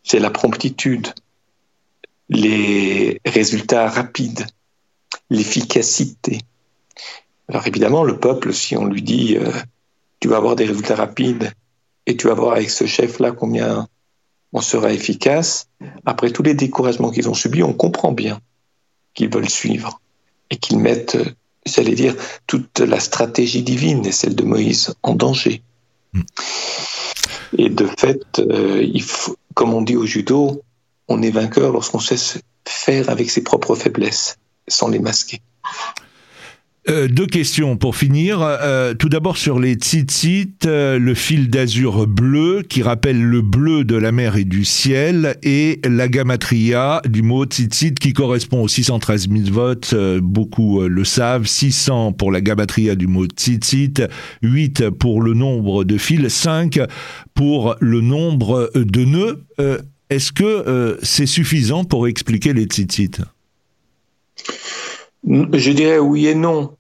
c'est 0.04 0.20
la 0.20 0.32
promptitude, 0.32 1.14
les 2.30 3.22
résultats 3.26 3.90
rapides, 3.90 4.46
l'efficacité. 5.30 6.40
Alors 7.50 7.66
évidemment, 7.66 8.04
le 8.04 8.20
peuple, 8.20 8.54
si 8.54 8.76
on 8.76 8.86
lui 8.86 9.02
dit 9.02 9.38
euh, 9.38 9.52
tu 10.20 10.28
vas 10.28 10.38
avoir 10.38 10.56
des 10.56 10.66
résultats 10.66 10.96
rapides 10.96 11.52
et 12.06 12.18
tu 12.18 12.28
vas 12.28 12.34
voir 12.34 12.54
avec 12.54 12.70
ce 12.70 12.86
chef-là 12.86 13.32
combien 13.32 13.88
on 14.54 14.62
sera 14.62 14.92
efficace, 14.92 15.68
après 16.06 16.32
tous 16.32 16.44
les 16.44 16.54
découragements 16.54 17.12
qu'ils 17.12 17.30
ont 17.30 17.34
subis, 17.34 17.64
on 17.64 17.74
comprend 17.74 18.12
bien 18.12 18.40
qu'ils 19.14 19.30
veulent 19.30 19.50
suivre 19.50 20.00
et 20.50 20.58
qu'ils 20.58 20.80
mettent, 20.80 21.18
j'allais 21.66 21.96
dire, 21.96 22.16
toute 22.48 22.80
la 22.80 23.00
stratégie 23.00 23.62
divine 23.62 24.06
et 24.06 24.12
celle 24.12 24.36
de 24.36 24.44
Moïse 24.44 24.94
en 25.04 25.16
danger. 25.16 25.62
Hmm. 26.14 26.22
Et 27.58 27.70
de 27.70 27.88
fait, 27.98 28.40
euh, 28.40 28.82
il 28.82 29.04
faut, 29.04 29.36
comme 29.54 29.74
on 29.74 29.82
dit 29.82 29.96
au 29.96 30.06
judo, 30.06 30.62
on 31.08 31.22
est 31.22 31.32
vainqueur 31.32 31.72
lorsqu'on 31.72 32.00
sait 32.00 32.40
faire 32.66 33.10
avec 33.10 33.30
ses 33.30 33.42
propres 33.42 33.76
faiblesses 33.76 34.38
sans 34.68 34.90
les 34.90 35.00
masquer. 35.00 35.42
Euh, 36.90 37.10
deux 37.10 37.26
questions 37.26 37.76
pour 37.76 37.98
finir. 37.98 38.40
Euh, 38.42 38.94
tout 38.94 39.10
d'abord 39.10 39.36
sur 39.36 39.60
les 39.60 39.74
tzitzit, 39.74 40.66
euh, 40.66 40.98
le 40.98 41.14
fil 41.16 41.50
d'azur 41.50 42.08
bleu 42.08 42.64
qui 42.68 42.82
rappelle 42.82 43.22
le 43.22 43.42
bleu 43.42 43.84
de 43.84 43.98
la 43.98 44.14
mer 44.14 44.38
et 44.38 44.46
du 44.46 44.64
ciel 44.64 45.36
et 45.44 45.82
la 45.84 46.08
gamatria 46.08 47.02
du 47.06 47.24
mot 47.24 47.44
tzitzit 47.44 47.96
qui 47.96 48.14
correspond 48.14 48.62
aux 48.62 48.70
613 48.70 49.28
000 49.30 49.52
votes. 49.52 49.96
beaucoup 50.22 50.82
le 50.82 51.04
savent. 51.04 51.46
600 51.46 52.14
pour 52.14 52.32
la 52.32 52.40
gamatria 52.40 52.96
du 52.96 53.08
mot 53.08 53.26
tzitzit, 53.26 54.04
8 54.42 54.90
pour 54.92 55.22
le 55.22 55.34
nombre 55.34 55.84
de 55.84 55.98
fils, 55.98 56.30
5 56.30 56.80
pour 57.34 57.76
le 57.82 58.00
nombre 58.00 58.72
de 58.76 59.04
nœuds. 59.04 59.44
Est-ce 60.10 60.32
que 60.32 60.98
c'est 61.04 61.26
suffisant 61.26 61.84
pour 61.84 62.08
expliquer 62.08 62.54
les 62.54 62.64
tzitzit? 62.64 63.22
Je 65.28 65.72
dirais 65.72 66.00
oui 66.00 66.28
et 66.28 66.36
non 66.36 66.77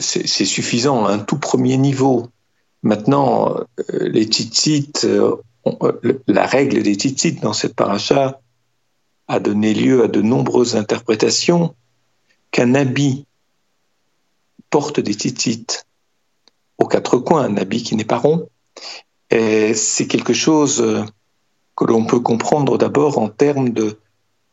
c'est 0.00 0.44
suffisant 0.44 1.04
à 1.04 1.12
un 1.12 1.18
tout 1.18 1.38
premier 1.38 1.76
niveau. 1.76 2.28
Maintenant, 2.82 3.56
euh, 3.56 3.64
les 4.08 4.24
tzitzit, 4.24 5.04
euh, 5.04 5.36
euh, 5.66 6.20
la 6.26 6.46
règle 6.46 6.82
des 6.82 6.94
tzitzit 6.94 7.40
dans 7.40 7.52
cette 7.52 7.74
paracha 7.74 8.40
a 9.28 9.40
donné 9.40 9.74
lieu 9.74 10.04
à 10.04 10.08
de 10.08 10.20
nombreuses 10.20 10.76
interprétations. 10.76 11.74
Qu'un 12.50 12.74
habit 12.74 13.26
porte 14.70 15.00
des 15.00 15.14
tzitzit 15.14 15.86
aux 16.78 16.86
quatre 16.86 17.18
coins, 17.18 17.44
un 17.44 17.56
habit 17.56 17.82
qui 17.82 17.96
n'est 17.96 18.04
pas 18.04 18.18
rond, 18.18 18.48
c'est 19.30 20.06
quelque 20.06 20.32
chose 20.32 21.04
que 21.76 21.84
l'on 21.84 22.04
peut 22.04 22.20
comprendre 22.20 22.78
d'abord 22.78 23.18
en 23.18 23.28
termes 23.28 23.70
de, 23.70 23.98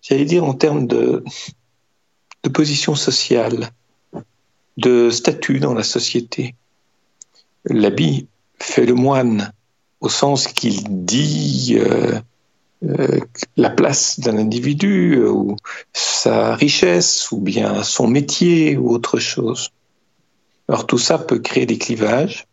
j'allais 0.01 0.25
dire 0.25 0.43
en 0.43 0.55
termes 0.55 0.87
de 0.87 1.23
position 2.51 2.95
sociale 2.95 3.71
de 4.81 5.09
statut 5.09 5.59
dans 5.59 5.73
la 5.73 5.83
société. 5.83 6.55
L'habit 7.65 8.27
fait 8.59 8.85
le 8.85 8.95
moine 8.95 9.53
au 10.01 10.09
sens 10.09 10.47
qu'il 10.47 11.05
dit 11.05 11.75
euh, 11.77 12.19
euh, 12.83 13.19
la 13.55 13.69
place 13.69 14.19
d'un 14.19 14.37
individu 14.37 15.17
euh, 15.17 15.29
ou 15.29 15.55
sa 15.93 16.55
richesse 16.55 17.31
ou 17.31 17.39
bien 17.39 17.83
son 17.83 18.07
métier 18.07 18.77
ou 18.77 18.89
autre 18.89 19.19
chose. 19.19 19.69
Alors 20.67 20.87
tout 20.87 20.97
ça 20.97 21.19
peut 21.19 21.39
créer 21.39 21.67
des 21.67 21.77
clivages 21.77 22.47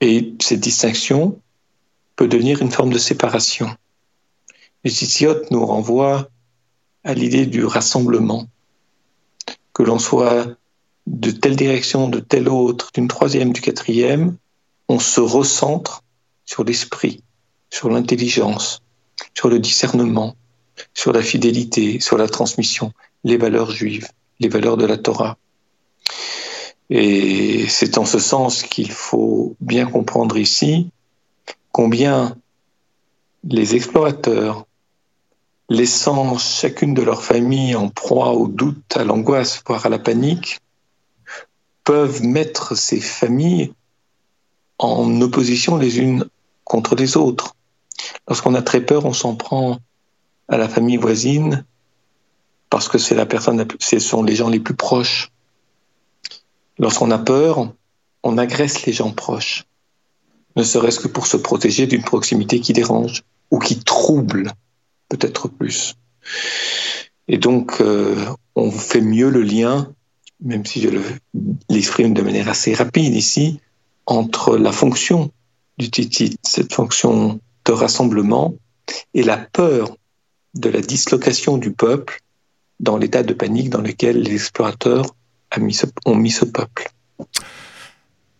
et 0.00 0.34
cette 0.40 0.60
distinction 0.60 1.40
peut 2.16 2.28
devenir 2.28 2.60
une 2.60 2.70
forme 2.70 2.92
de 2.92 2.98
séparation. 2.98 3.68
Les 4.84 4.90
Titiotes 4.90 5.50
nous 5.50 5.64
renvoient 5.64 6.28
à 7.04 7.14
l'idée 7.14 7.46
du 7.46 7.64
rassemblement, 7.64 8.46
que 9.72 9.82
l'on 9.82 9.98
soit 9.98 10.46
de 11.06 11.30
telle 11.30 11.56
direction, 11.56 12.08
de 12.08 12.20
telle 12.20 12.48
autre, 12.48 12.90
d'une 12.94 13.08
troisième, 13.08 13.52
du 13.52 13.60
quatrième, 13.60 14.36
on 14.88 14.98
se 14.98 15.20
recentre 15.20 16.02
sur 16.44 16.64
l'esprit, 16.64 17.22
sur 17.70 17.90
l'intelligence, 17.90 18.82
sur 19.34 19.48
le 19.48 19.58
discernement, 19.58 20.34
sur 20.94 21.12
la 21.12 21.22
fidélité, 21.22 22.00
sur 22.00 22.16
la 22.16 22.28
transmission, 22.28 22.92
les 23.22 23.36
valeurs 23.36 23.70
juives, 23.70 24.08
les 24.40 24.48
valeurs 24.48 24.76
de 24.76 24.86
la 24.86 24.96
Torah. 24.96 25.36
Et 26.90 27.66
c'est 27.68 27.98
en 27.98 28.04
ce 28.04 28.18
sens 28.18 28.62
qu'il 28.62 28.90
faut 28.90 29.56
bien 29.60 29.86
comprendre 29.86 30.36
ici 30.36 30.90
combien 31.72 32.36
les 33.48 33.74
explorateurs, 33.74 34.66
laissant 35.68 36.38
chacune 36.38 36.94
de 36.94 37.02
leurs 37.02 37.22
familles 37.22 37.74
en 37.74 37.88
proie 37.88 38.32
au 38.32 38.48
doute, 38.48 38.96
à 38.96 39.04
l'angoisse, 39.04 39.62
voire 39.66 39.84
à 39.84 39.88
la 39.88 39.98
panique, 39.98 40.60
peuvent 41.84 42.22
mettre 42.22 42.76
ces 42.76 43.00
familles 43.00 43.72
en 44.78 45.20
opposition 45.20 45.76
les 45.76 45.98
unes 45.98 46.26
contre 46.64 46.94
les 46.96 47.16
autres. 47.16 47.54
Lorsqu'on 48.26 48.54
a 48.54 48.62
très 48.62 48.80
peur, 48.80 49.04
on 49.04 49.12
s'en 49.12 49.36
prend 49.36 49.78
à 50.48 50.56
la 50.56 50.68
famille 50.68 50.96
voisine 50.96 51.64
parce 52.70 52.88
que 52.88 52.98
c'est 52.98 53.14
la 53.14 53.26
personne, 53.26 53.66
ce 53.78 53.98
sont 53.98 54.22
les 54.22 54.34
gens 54.34 54.48
les 54.48 54.60
plus 54.60 54.74
proches. 54.74 55.30
Lorsqu'on 56.78 57.10
a 57.10 57.18
peur, 57.18 57.72
on 58.22 58.38
agresse 58.38 58.84
les 58.84 58.92
gens 58.92 59.12
proches, 59.12 59.64
ne 60.56 60.62
serait-ce 60.62 60.98
que 60.98 61.08
pour 61.08 61.26
se 61.26 61.36
protéger 61.36 61.86
d'une 61.86 62.02
proximité 62.02 62.60
qui 62.60 62.72
dérange 62.72 63.22
ou 63.50 63.58
qui 63.58 63.78
trouble, 63.78 64.52
peut-être 65.08 65.48
plus. 65.48 65.94
Et 67.28 67.38
donc, 67.38 67.80
euh, 67.80 68.16
on 68.54 68.70
fait 68.70 69.00
mieux 69.00 69.30
le 69.30 69.42
lien 69.42 69.92
même 70.40 70.64
si 70.64 70.80
je 70.80 70.88
l'exprime 71.68 72.14
de 72.14 72.22
manière 72.22 72.48
assez 72.48 72.74
rapide 72.74 73.14
ici, 73.14 73.60
entre 74.06 74.56
la 74.56 74.72
fonction 74.72 75.30
du 75.78 75.90
titit, 75.90 76.36
cette 76.42 76.72
fonction 76.72 77.40
de 77.64 77.72
rassemblement, 77.72 78.54
et 79.14 79.22
la 79.22 79.38
peur 79.38 79.96
de 80.54 80.68
la 80.68 80.80
dislocation 80.80 81.56
du 81.56 81.72
peuple 81.72 82.20
dans 82.80 82.98
l'état 82.98 83.22
de 83.22 83.32
panique 83.32 83.70
dans 83.70 83.80
lequel 83.80 84.20
les 84.20 84.34
explorateurs 84.34 85.14
ont 86.04 86.14
mis 86.16 86.30
ce 86.30 86.44
peuple. 86.44 86.90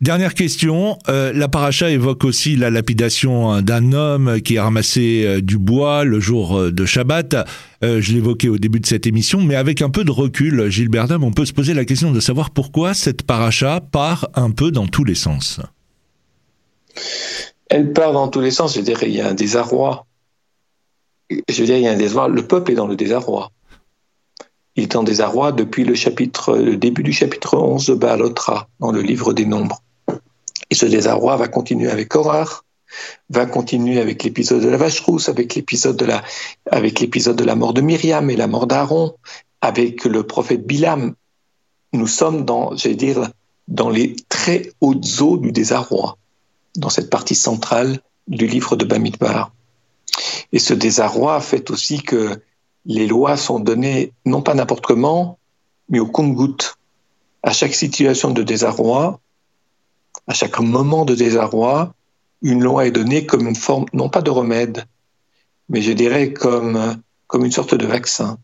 Dernière 0.05 0.35
question, 0.35 0.99
euh, 1.09 1.33
la 1.33 1.49
paracha 1.49 1.89
évoque 1.89 2.25
aussi 2.25 2.57
la 2.57 2.69
lapidation 2.69 3.51
hein, 3.51 3.63
d'un 3.63 3.95
homme 3.95 4.43
qui 4.43 4.59
a 4.59 4.65
ramassé 4.65 5.25
euh, 5.25 5.41
du 5.41 5.57
bois 5.57 6.05
le 6.05 6.21
jour 6.21 6.59
euh, 6.59 6.71
de 6.71 6.85
Shabbat. 6.85 7.35
je 7.81 8.13
l'évoquais 8.13 8.51
au 8.51 8.59
début 8.59 8.81
de 8.81 8.87
cette 8.87 9.07
émission, 9.07 9.41
mais 9.41 9.55
avec 9.55 9.81
un 9.81 9.89
peu 9.89 10.05
de 10.05 10.11
recul, 10.11 10.69
Gilles 10.69 10.91
Berdam, 10.91 11.25
on 11.25 11.33
peut 11.33 11.47
se 11.47 11.55
poser 11.55 11.73
la 11.73 11.87
question 11.87 12.13
de 12.13 12.21
savoir 12.21 12.51
pourquoi 12.51 12.93
cette 12.93 13.23
paracha 13.23 13.81
part 13.81 14.29
un 14.35 14.51
peu 14.51 14.71
dans 14.71 14.87
tous 14.87 15.05
les 15.05 15.15
sens. 15.15 15.59
Elle 17.71 17.95
part 17.95 18.13
dans 18.13 18.29
tous 18.29 18.43
les 18.43 18.51
sens, 18.51 18.75
je 18.75 18.83
dirais, 18.83 19.09
il 19.09 19.15
y 19.15 19.23
a 19.23 19.29
un 19.29 19.35
désarroi. 19.35 20.05
Je 21.31 21.61
veux 21.61 21.65
dire, 21.65 21.79
il 21.79 21.83
y 21.83 21.89
a 21.89 21.93
un 21.93 21.97
désarroi. 21.97 22.29
Le 22.29 22.47
peuple 22.47 22.73
est 22.73 22.77
dans 22.77 22.89
le 22.89 22.97
désarroi. 22.97 23.53
Il 24.77 24.83
est 24.83 24.97
en 24.97 25.03
désarroi 25.03 25.53
depuis 25.53 25.85
le 25.85 26.75
début 26.75 27.03
du 27.03 27.13
chapitre 27.15 27.57
11 27.57 27.87
de 27.87 27.95
Baalotra, 27.95 28.69
dans 28.81 28.93
le 28.93 29.01
livre 29.01 29.33
des 29.33 29.47
Nombres. 29.47 29.81
Et 30.71 30.75
ce 30.75 30.87
désarroi 30.87 31.37
va 31.37 31.49
continuer 31.49 31.91
avec 31.91 32.09
Korach 32.09 32.65
va 33.31 33.47
continuer 33.47 34.01
avec 34.01 34.23
l'épisode 34.23 34.63
de 34.63 34.69
la 34.69 34.77
vache 34.77 35.01
rousse, 35.01 35.29
avec 35.29 35.55
l'épisode 35.55 35.97
de 35.97 36.05
la, 36.05 36.23
avec 36.71 37.01
l'épisode 37.01 37.37
de 37.37 37.45
la 37.45 37.55
mort 37.55 37.75
de 37.75 37.81
Myriam 37.81 38.31
et 38.31 38.37
la 38.37 38.47
mort 38.47 38.67
d'Aaron, 38.67 39.15
avec 39.61 40.05
le 40.05 40.27
prophète 40.27 40.67
Bilam. 40.67 41.15
Nous 41.93 42.07
sommes 42.07 42.45
dans, 42.45 42.77
j'allais 42.77 42.97
dire, 42.97 43.31
dans 43.69 43.91
les 43.91 44.17
très 44.29 44.71
hautes 44.81 45.21
eaux 45.21 45.37
du 45.37 45.53
désarroi, 45.53 46.19
dans 46.77 46.91
cette 46.91 47.11
partie 47.11 47.35
centrale 47.35 48.01
du 48.29 48.47
livre 48.47 48.77
de 48.77 48.85
Bamidbar. 48.85 49.53
Et 50.53 50.59
ce 50.59 50.75
désarroi 50.75 51.41
fait 51.41 51.71
aussi 51.71 52.03
que 52.03 52.41
les 52.87 53.07
lois 53.07 53.37
sont 53.37 53.61
données 53.61 54.13
non 54.27 54.43
pas 54.43 54.55
n'importe 54.55 54.85
comment, 54.85 55.39
mais 55.89 55.99
au 55.99 56.07
compte-goutte. 56.07 56.77
À 57.43 57.53
chaque 57.53 57.75
situation 57.75 58.31
de 58.31 58.43
désarroi, 58.43 59.21
à 60.27 60.35
chaque 60.35 60.59
moment 60.61 61.05
de 61.05 61.15
désarroi, 61.15 61.95
une 62.43 62.63
loi 62.63 62.87
est 62.87 62.91
donnée 62.91 63.27
comme 63.27 63.47
une 63.47 63.57
forme, 63.57 63.87
non 63.93 64.09
pas 64.09 64.23
de 64.23 64.31
remède, 64.31 64.85
mais 65.69 65.83
je 65.83 65.93
dirais 65.93 66.33
comme, 66.33 66.97
comme 67.27 67.45
une 67.45 67.53
sorte 67.53 67.75
de 67.75 67.87
vaccin. 67.87 68.39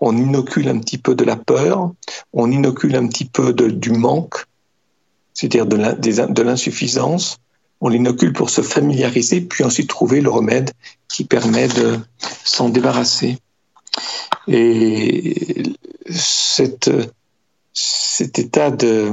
On 0.00 0.16
inocule 0.16 0.68
un 0.68 0.78
petit 0.78 0.98
peu 0.98 1.14
de 1.14 1.24
la 1.24 1.36
peur, 1.36 1.92
on 2.32 2.50
inocule 2.50 2.96
un 2.96 3.06
petit 3.06 3.24
peu 3.24 3.52
de, 3.52 3.70
du 3.70 3.92
manque, 3.92 4.44
c'est-à-dire 5.32 5.66
de 5.66 6.42
l'insuffisance, 6.42 7.38
on 7.80 7.88
l'inocule 7.88 8.32
pour 8.32 8.50
se 8.50 8.62
familiariser, 8.62 9.40
puis 9.40 9.64
ensuite 9.64 9.88
trouver 9.88 10.20
le 10.20 10.30
remède 10.30 10.70
qui 11.08 11.24
permet 11.24 11.68
de 11.68 11.98
s'en 12.44 12.68
débarrasser. 12.68 13.38
Et 14.48 15.62
cet 16.10 16.88
état 18.38 18.70
de 18.70 19.12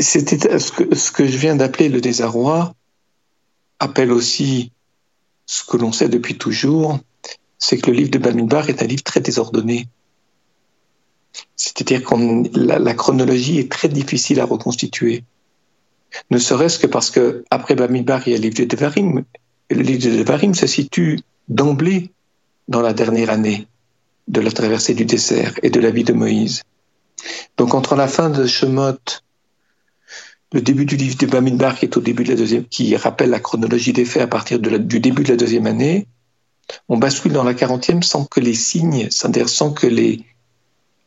c'était 0.00 0.58
ce 0.58 1.10
que, 1.12 1.26
je 1.26 1.36
viens 1.36 1.56
d'appeler 1.56 1.88
le 1.88 2.00
désarroi 2.00 2.74
appelle 3.78 4.12
aussi 4.12 4.72
ce 5.46 5.64
que 5.64 5.76
l'on 5.76 5.92
sait 5.92 6.08
depuis 6.08 6.38
toujours, 6.38 6.98
c'est 7.58 7.78
que 7.78 7.90
le 7.90 7.96
livre 7.98 8.10
de 8.10 8.18
Bamidbar 8.18 8.68
est 8.68 8.82
un 8.82 8.86
livre 8.86 9.02
très 9.02 9.20
désordonné. 9.20 9.86
C'est-à-dire 11.56 12.02
que 12.02 12.14
la, 12.58 12.78
la, 12.78 12.94
chronologie 12.94 13.58
est 13.58 13.70
très 13.70 13.88
difficile 13.88 14.40
à 14.40 14.44
reconstituer. 14.44 15.24
Ne 16.30 16.38
serait-ce 16.38 16.78
que 16.78 16.86
parce 16.86 17.10
que 17.10 17.44
après 17.50 17.74
Bamidbar, 17.74 18.26
il 18.26 18.32
y 18.32 18.34
a 18.34 18.38
le 18.38 18.42
livre 18.44 18.56
de 18.56 18.64
Devarim. 18.64 19.24
Et 19.68 19.74
le 19.74 19.82
livre 19.82 20.10
de 20.10 20.16
Devarim 20.16 20.54
se 20.54 20.66
situe 20.66 21.20
d'emblée 21.48 22.10
dans 22.68 22.80
la 22.80 22.92
dernière 22.92 23.30
année 23.30 23.66
de 24.28 24.40
la 24.40 24.50
traversée 24.50 24.94
du 24.94 25.04
désert 25.04 25.54
et 25.62 25.70
de 25.70 25.80
la 25.80 25.90
vie 25.90 26.04
de 26.04 26.12
Moïse. 26.12 26.62
Donc 27.56 27.74
entre 27.74 27.96
la 27.96 28.08
fin 28.08 28.30
de 28.30 28.46
Shemot 28.46 28.98
le 30.52 30.60
début 30.60 30.86
du 30.86 30.96
livre 30.96 31.16
de 31.16 31.26
Bamidbar, 31.26 31.76
qui 31.76 31.86
est 31.86 31.96
au 31.96 32.00
début 32.00 32.24
de 32.24 32.30
la 32.30 32.36
deuxième, 32.36 32.64
qui 32.64 32.96
rappelle 32.96 33.30
la 33.30 33.40
chronologie 33.40 33.92
des 33.92 34.04
faits 34.04 34.22
à 34.22 34.26
partir 34.26 34.58
du 34.58 35.00
début 35.00 35.24
de 35.24 35.30
la 35.30 35.36
deuxième 35.36 35.66
année, 35.66 36.06
on 36.88 36.98
bascule 36.98 37.32
dans 37.32 37.44
la 37.44 37.54
quarantième 37.54 38.02
sans 38.02 38.24
que 38.24 38.40
les 38.40 38.54
signes, 38.54 39.08
c'est-à-dire 39.10 39.48
sans 39.48 39.72
que 39.72 39.86
les 39.86 40.24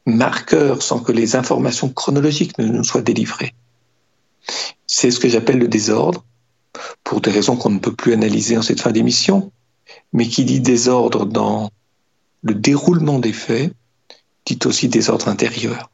marqueurs, 0.06 0.82
sans 0.82 1.00
que 1.00 1.12
les 1.12 1.36
informations 1.36 1.90
chronologiques 1.90 2.58
ne 2.58 2.66
nous 2.66 2.84
soient 2.84 3.02
délivrées. 3.02 3.54
C'est 4.88 5.12
ce 5.12 5.20
que 5.20 5.30
j'appelle 5.30 5.60
le 5.60 5.68
désordre, 5.68 6.26
pour 7.04 7.22
des 7.22 7.32
raisons 7.32 7.56
qu'on 7.56 7.72
ne 7.72 7.80
peut 7.80 7.96
plus 7.96 8.14
analyser 8.14 8.58
en 8.58 8.62
cette 8.62 8.82
fin 8.82 8.92
d'émission, 8.92 9.52
mais 10.14 10.28
qui 10.28 10.46
dit 10.46 10.60
désordre 10.60 11.26
dans 11.26 11.72
le 12.44 12.54
déroulement 12.54 13.20
des 13.20 13.34
faits, 13.34 13.74
dit 14.46 14.60
aussi 14.66 14.88
désordre 14.88 15.28
intérieur. 15.28 15.90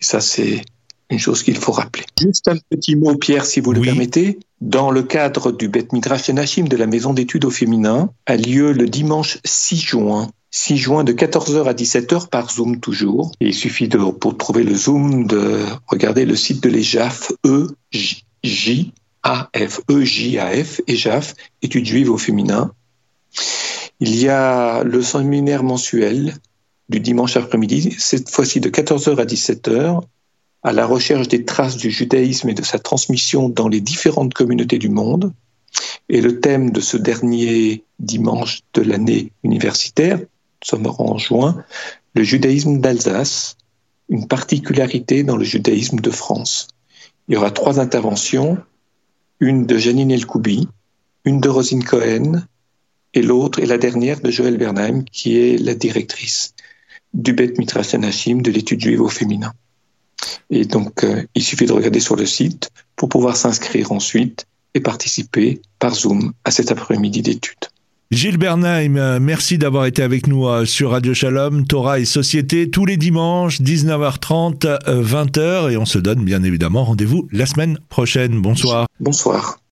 Et 0.00 0.04
ça, 0.04 0.20
c'est 0.20 0.62
une 1.10 1.18
chose 1.18 1.42
qu'il 1.42 1.56
faut 1.56 1.72
rappeler. 1.72 2.04
Juste 2.20 2.48
un 2.48 2.56
petit 2.70 2.96
mot, 2.96 3.14
Pierre, 3.16 3.44
si 3.44 3.60
vous 3.60 3.72
le 3.72 3.80
permettez. 3.80 4.38
Dans 4.60 4.90
le 4.90 5.02
cadre 5.02 5.52
du 5.52 5.68
Bet 5.68 5.88
Midrash 5.92 6.28
Nashim 6.30 6.66
de 6.66 6.76
la 6.76 6.86
Maison 6.86 7.12
d'études 7.12 7.44
au 7.44 7.50
féminin, 7.50 8.10
a 8.26 8.36
lieu 8.36 8.72
le 8.72 8.88
dimanche 8.88 9.38
6 9.44 9.80
juin 9.80 10.30
6 10.56 10.76
juin 10.78 11.04
de 11.04 11.12
14h 11.12 11.68
à 11.68 11.74
17h 11.74 12.28
par 12.28 12.50
Zoom 12.50 12.80
toujours. 12.80 13.30
Et 13.40 13.48
il 13.48 13.54
suffit 13.54 13.88
de, 13.88 13.98
pour 13.98 14.38
trouver 14.38 14.64
le 14.64 14.74
Zoom 14.74 15.26
de 15.26 15.60
regarder 15.86 16.24
le 16.24 16.34
site 16.34 16.62
de 16.62 16.70
l'EJAF, 16.70 17.30
E-J-A-F, 17.44 18.20
E-J-A-F, 19.90 20.80
EJAF, 20.88 21.34
études 21.60 21.84
juives 21.84 22.10
au 22.10 22.16
féminin. 22.16 22.72
Il 24.00 24.16
y 24.16 24.30
a 24.30 24.82
le 24.82 25.02
séminaire 25.02 25.62
mensuel 25.62 26.34
du 26.88 27.00
dimanche 27.00 27.36
après-midi, 27.36 27.94
cette 27.98 28.30
fois-ci 28.30 28.60
de 28.60 28.68
14h 28.68 29.18
à 29.18 29.24
17h, 29.24 30.02
à 30.62 30.72
la 30.72 30.86
recherche 30.86 31.28
des 31.28 31.44
traces 31.44 31.76
du 31.76 31.90
judaïsme 31.90 32.48
et 32.48 32.54
de 32.54 32.64
sa 32.64 32.78
transmission 32.78 33.48
dans 33.48 33.68
les 33.68 33.80
différentes 33.80 34.34
communautés 34.34 34.78
du 34.78 34.88
monde. 34.88 35.32
Et 36.08 36.20
le 36.20 36.40
thème 36.40 36.70
de 36.70 36.80
ce 36.80 36.96
dernier 36.96 37.84
dimanche 37.98 38.60
de 38.74 38.82
l'année 38.82 39.32
universitaire, 39.42 40.18
nous 40.18 40.26
sommes 40.64 40.86
en 40.98 41.18
juin, 41.18 41.64
le 42.14 42.22
judaïsme 42.22 42.80
d'Alsace, 42.80 43.56
une 44.08 44.26
particularité 44.26 45.22
dans 45.22 45.36
le 45.36 45.44
judaïsme 45.44 46.00
de 46.00 46.10
France. 46.10 46.68
Il 47.28 47.34
y 47.34 47.36
aura 47.36 47.50
trois 47.50 47.80
interventions, 47.80 48.58
une 49.40 49.66
de 49.66 49.76
Janine 49.76 50.10
Elkoubi, 50.10 50.68
une 51.24 51.40
de 51.40 51.48
Rosine 51.48 51.84
Cohen 51.84 52.44
et 53.14 53.22
l'autre 53.22 53.60
et 53.60 53.66
la 53.66 53.78
dernière 53.78 54.20
de 54.20 54.30
Joël 54.30 54.56
Bernheim, 54.56 55.04
qui 55.10 55.38
est 55.38 55.58
la 55.58 55.74
directrice 55.74 56.54
du 57.16 57.32
Bet 57.32 57.54
Mitrash 57.58 57.92
de 57.92 58.50
l'étude 58.50 58.80
juive 58.80 59.00
au 59.00 59.08
féminin. 59.08 59.52
Et 60.50 60.64
donc, 60.64 61.02
euh, 61.02 61.22
il 61.34 61.42
suffit 61.42 61.66
de 61.66 61.72
regarder 61.72 62.00
sur 62.00 62.14
le 62.14 62.26
site 62.26 62.70
pour 62.94 63.08
pouvoir 63.08 63.36
s'inscrire 63.36 63.90
ensuite 63.90 64.46
et 64.74 64.80
participer 64.80 65.60
par 65.78 65.94
Zoom 65.94 66.32
à 66.44 66.50
cet 66.50 66.70
après-midi 66.70 67.22
d'études. 67.22 67.56
Gilles 68.12 68.38
Bernheim, 68.38 68.96
euh, 68.96 69.18
merci 69.20 69.58
d'avoir 69.58 69.86
été 69.86 70.02
avec 70.02 70.28
nous 70.28 70.46
euh, 70.46 70.64
sur 70.64 70.90
Radio 70.90 71.12
Shalom, 71.12 71.66
Torah 71.66 71.98
et 71.98 72.04
Société, 72.04 72.70
tous 72.70 72.86
les 72.86 72.96
dimanches, 72.96 73.60
19h30, 73.60 74.78
20h, 74.86 75.72
et 75.72 75.76
on 75.76 75.86
se 75.86 75.98
donne 75.98 76.22
bien 76.22 76.42
évidemment 76.44 76.84
rendez-vous 76.84 77.26
la 77.32 77.46
semaine 77.46 77.78
prochaine. 77.88 78.40
Bonsoir. 78.40 78.86
Bonsoir. 79.00 79.58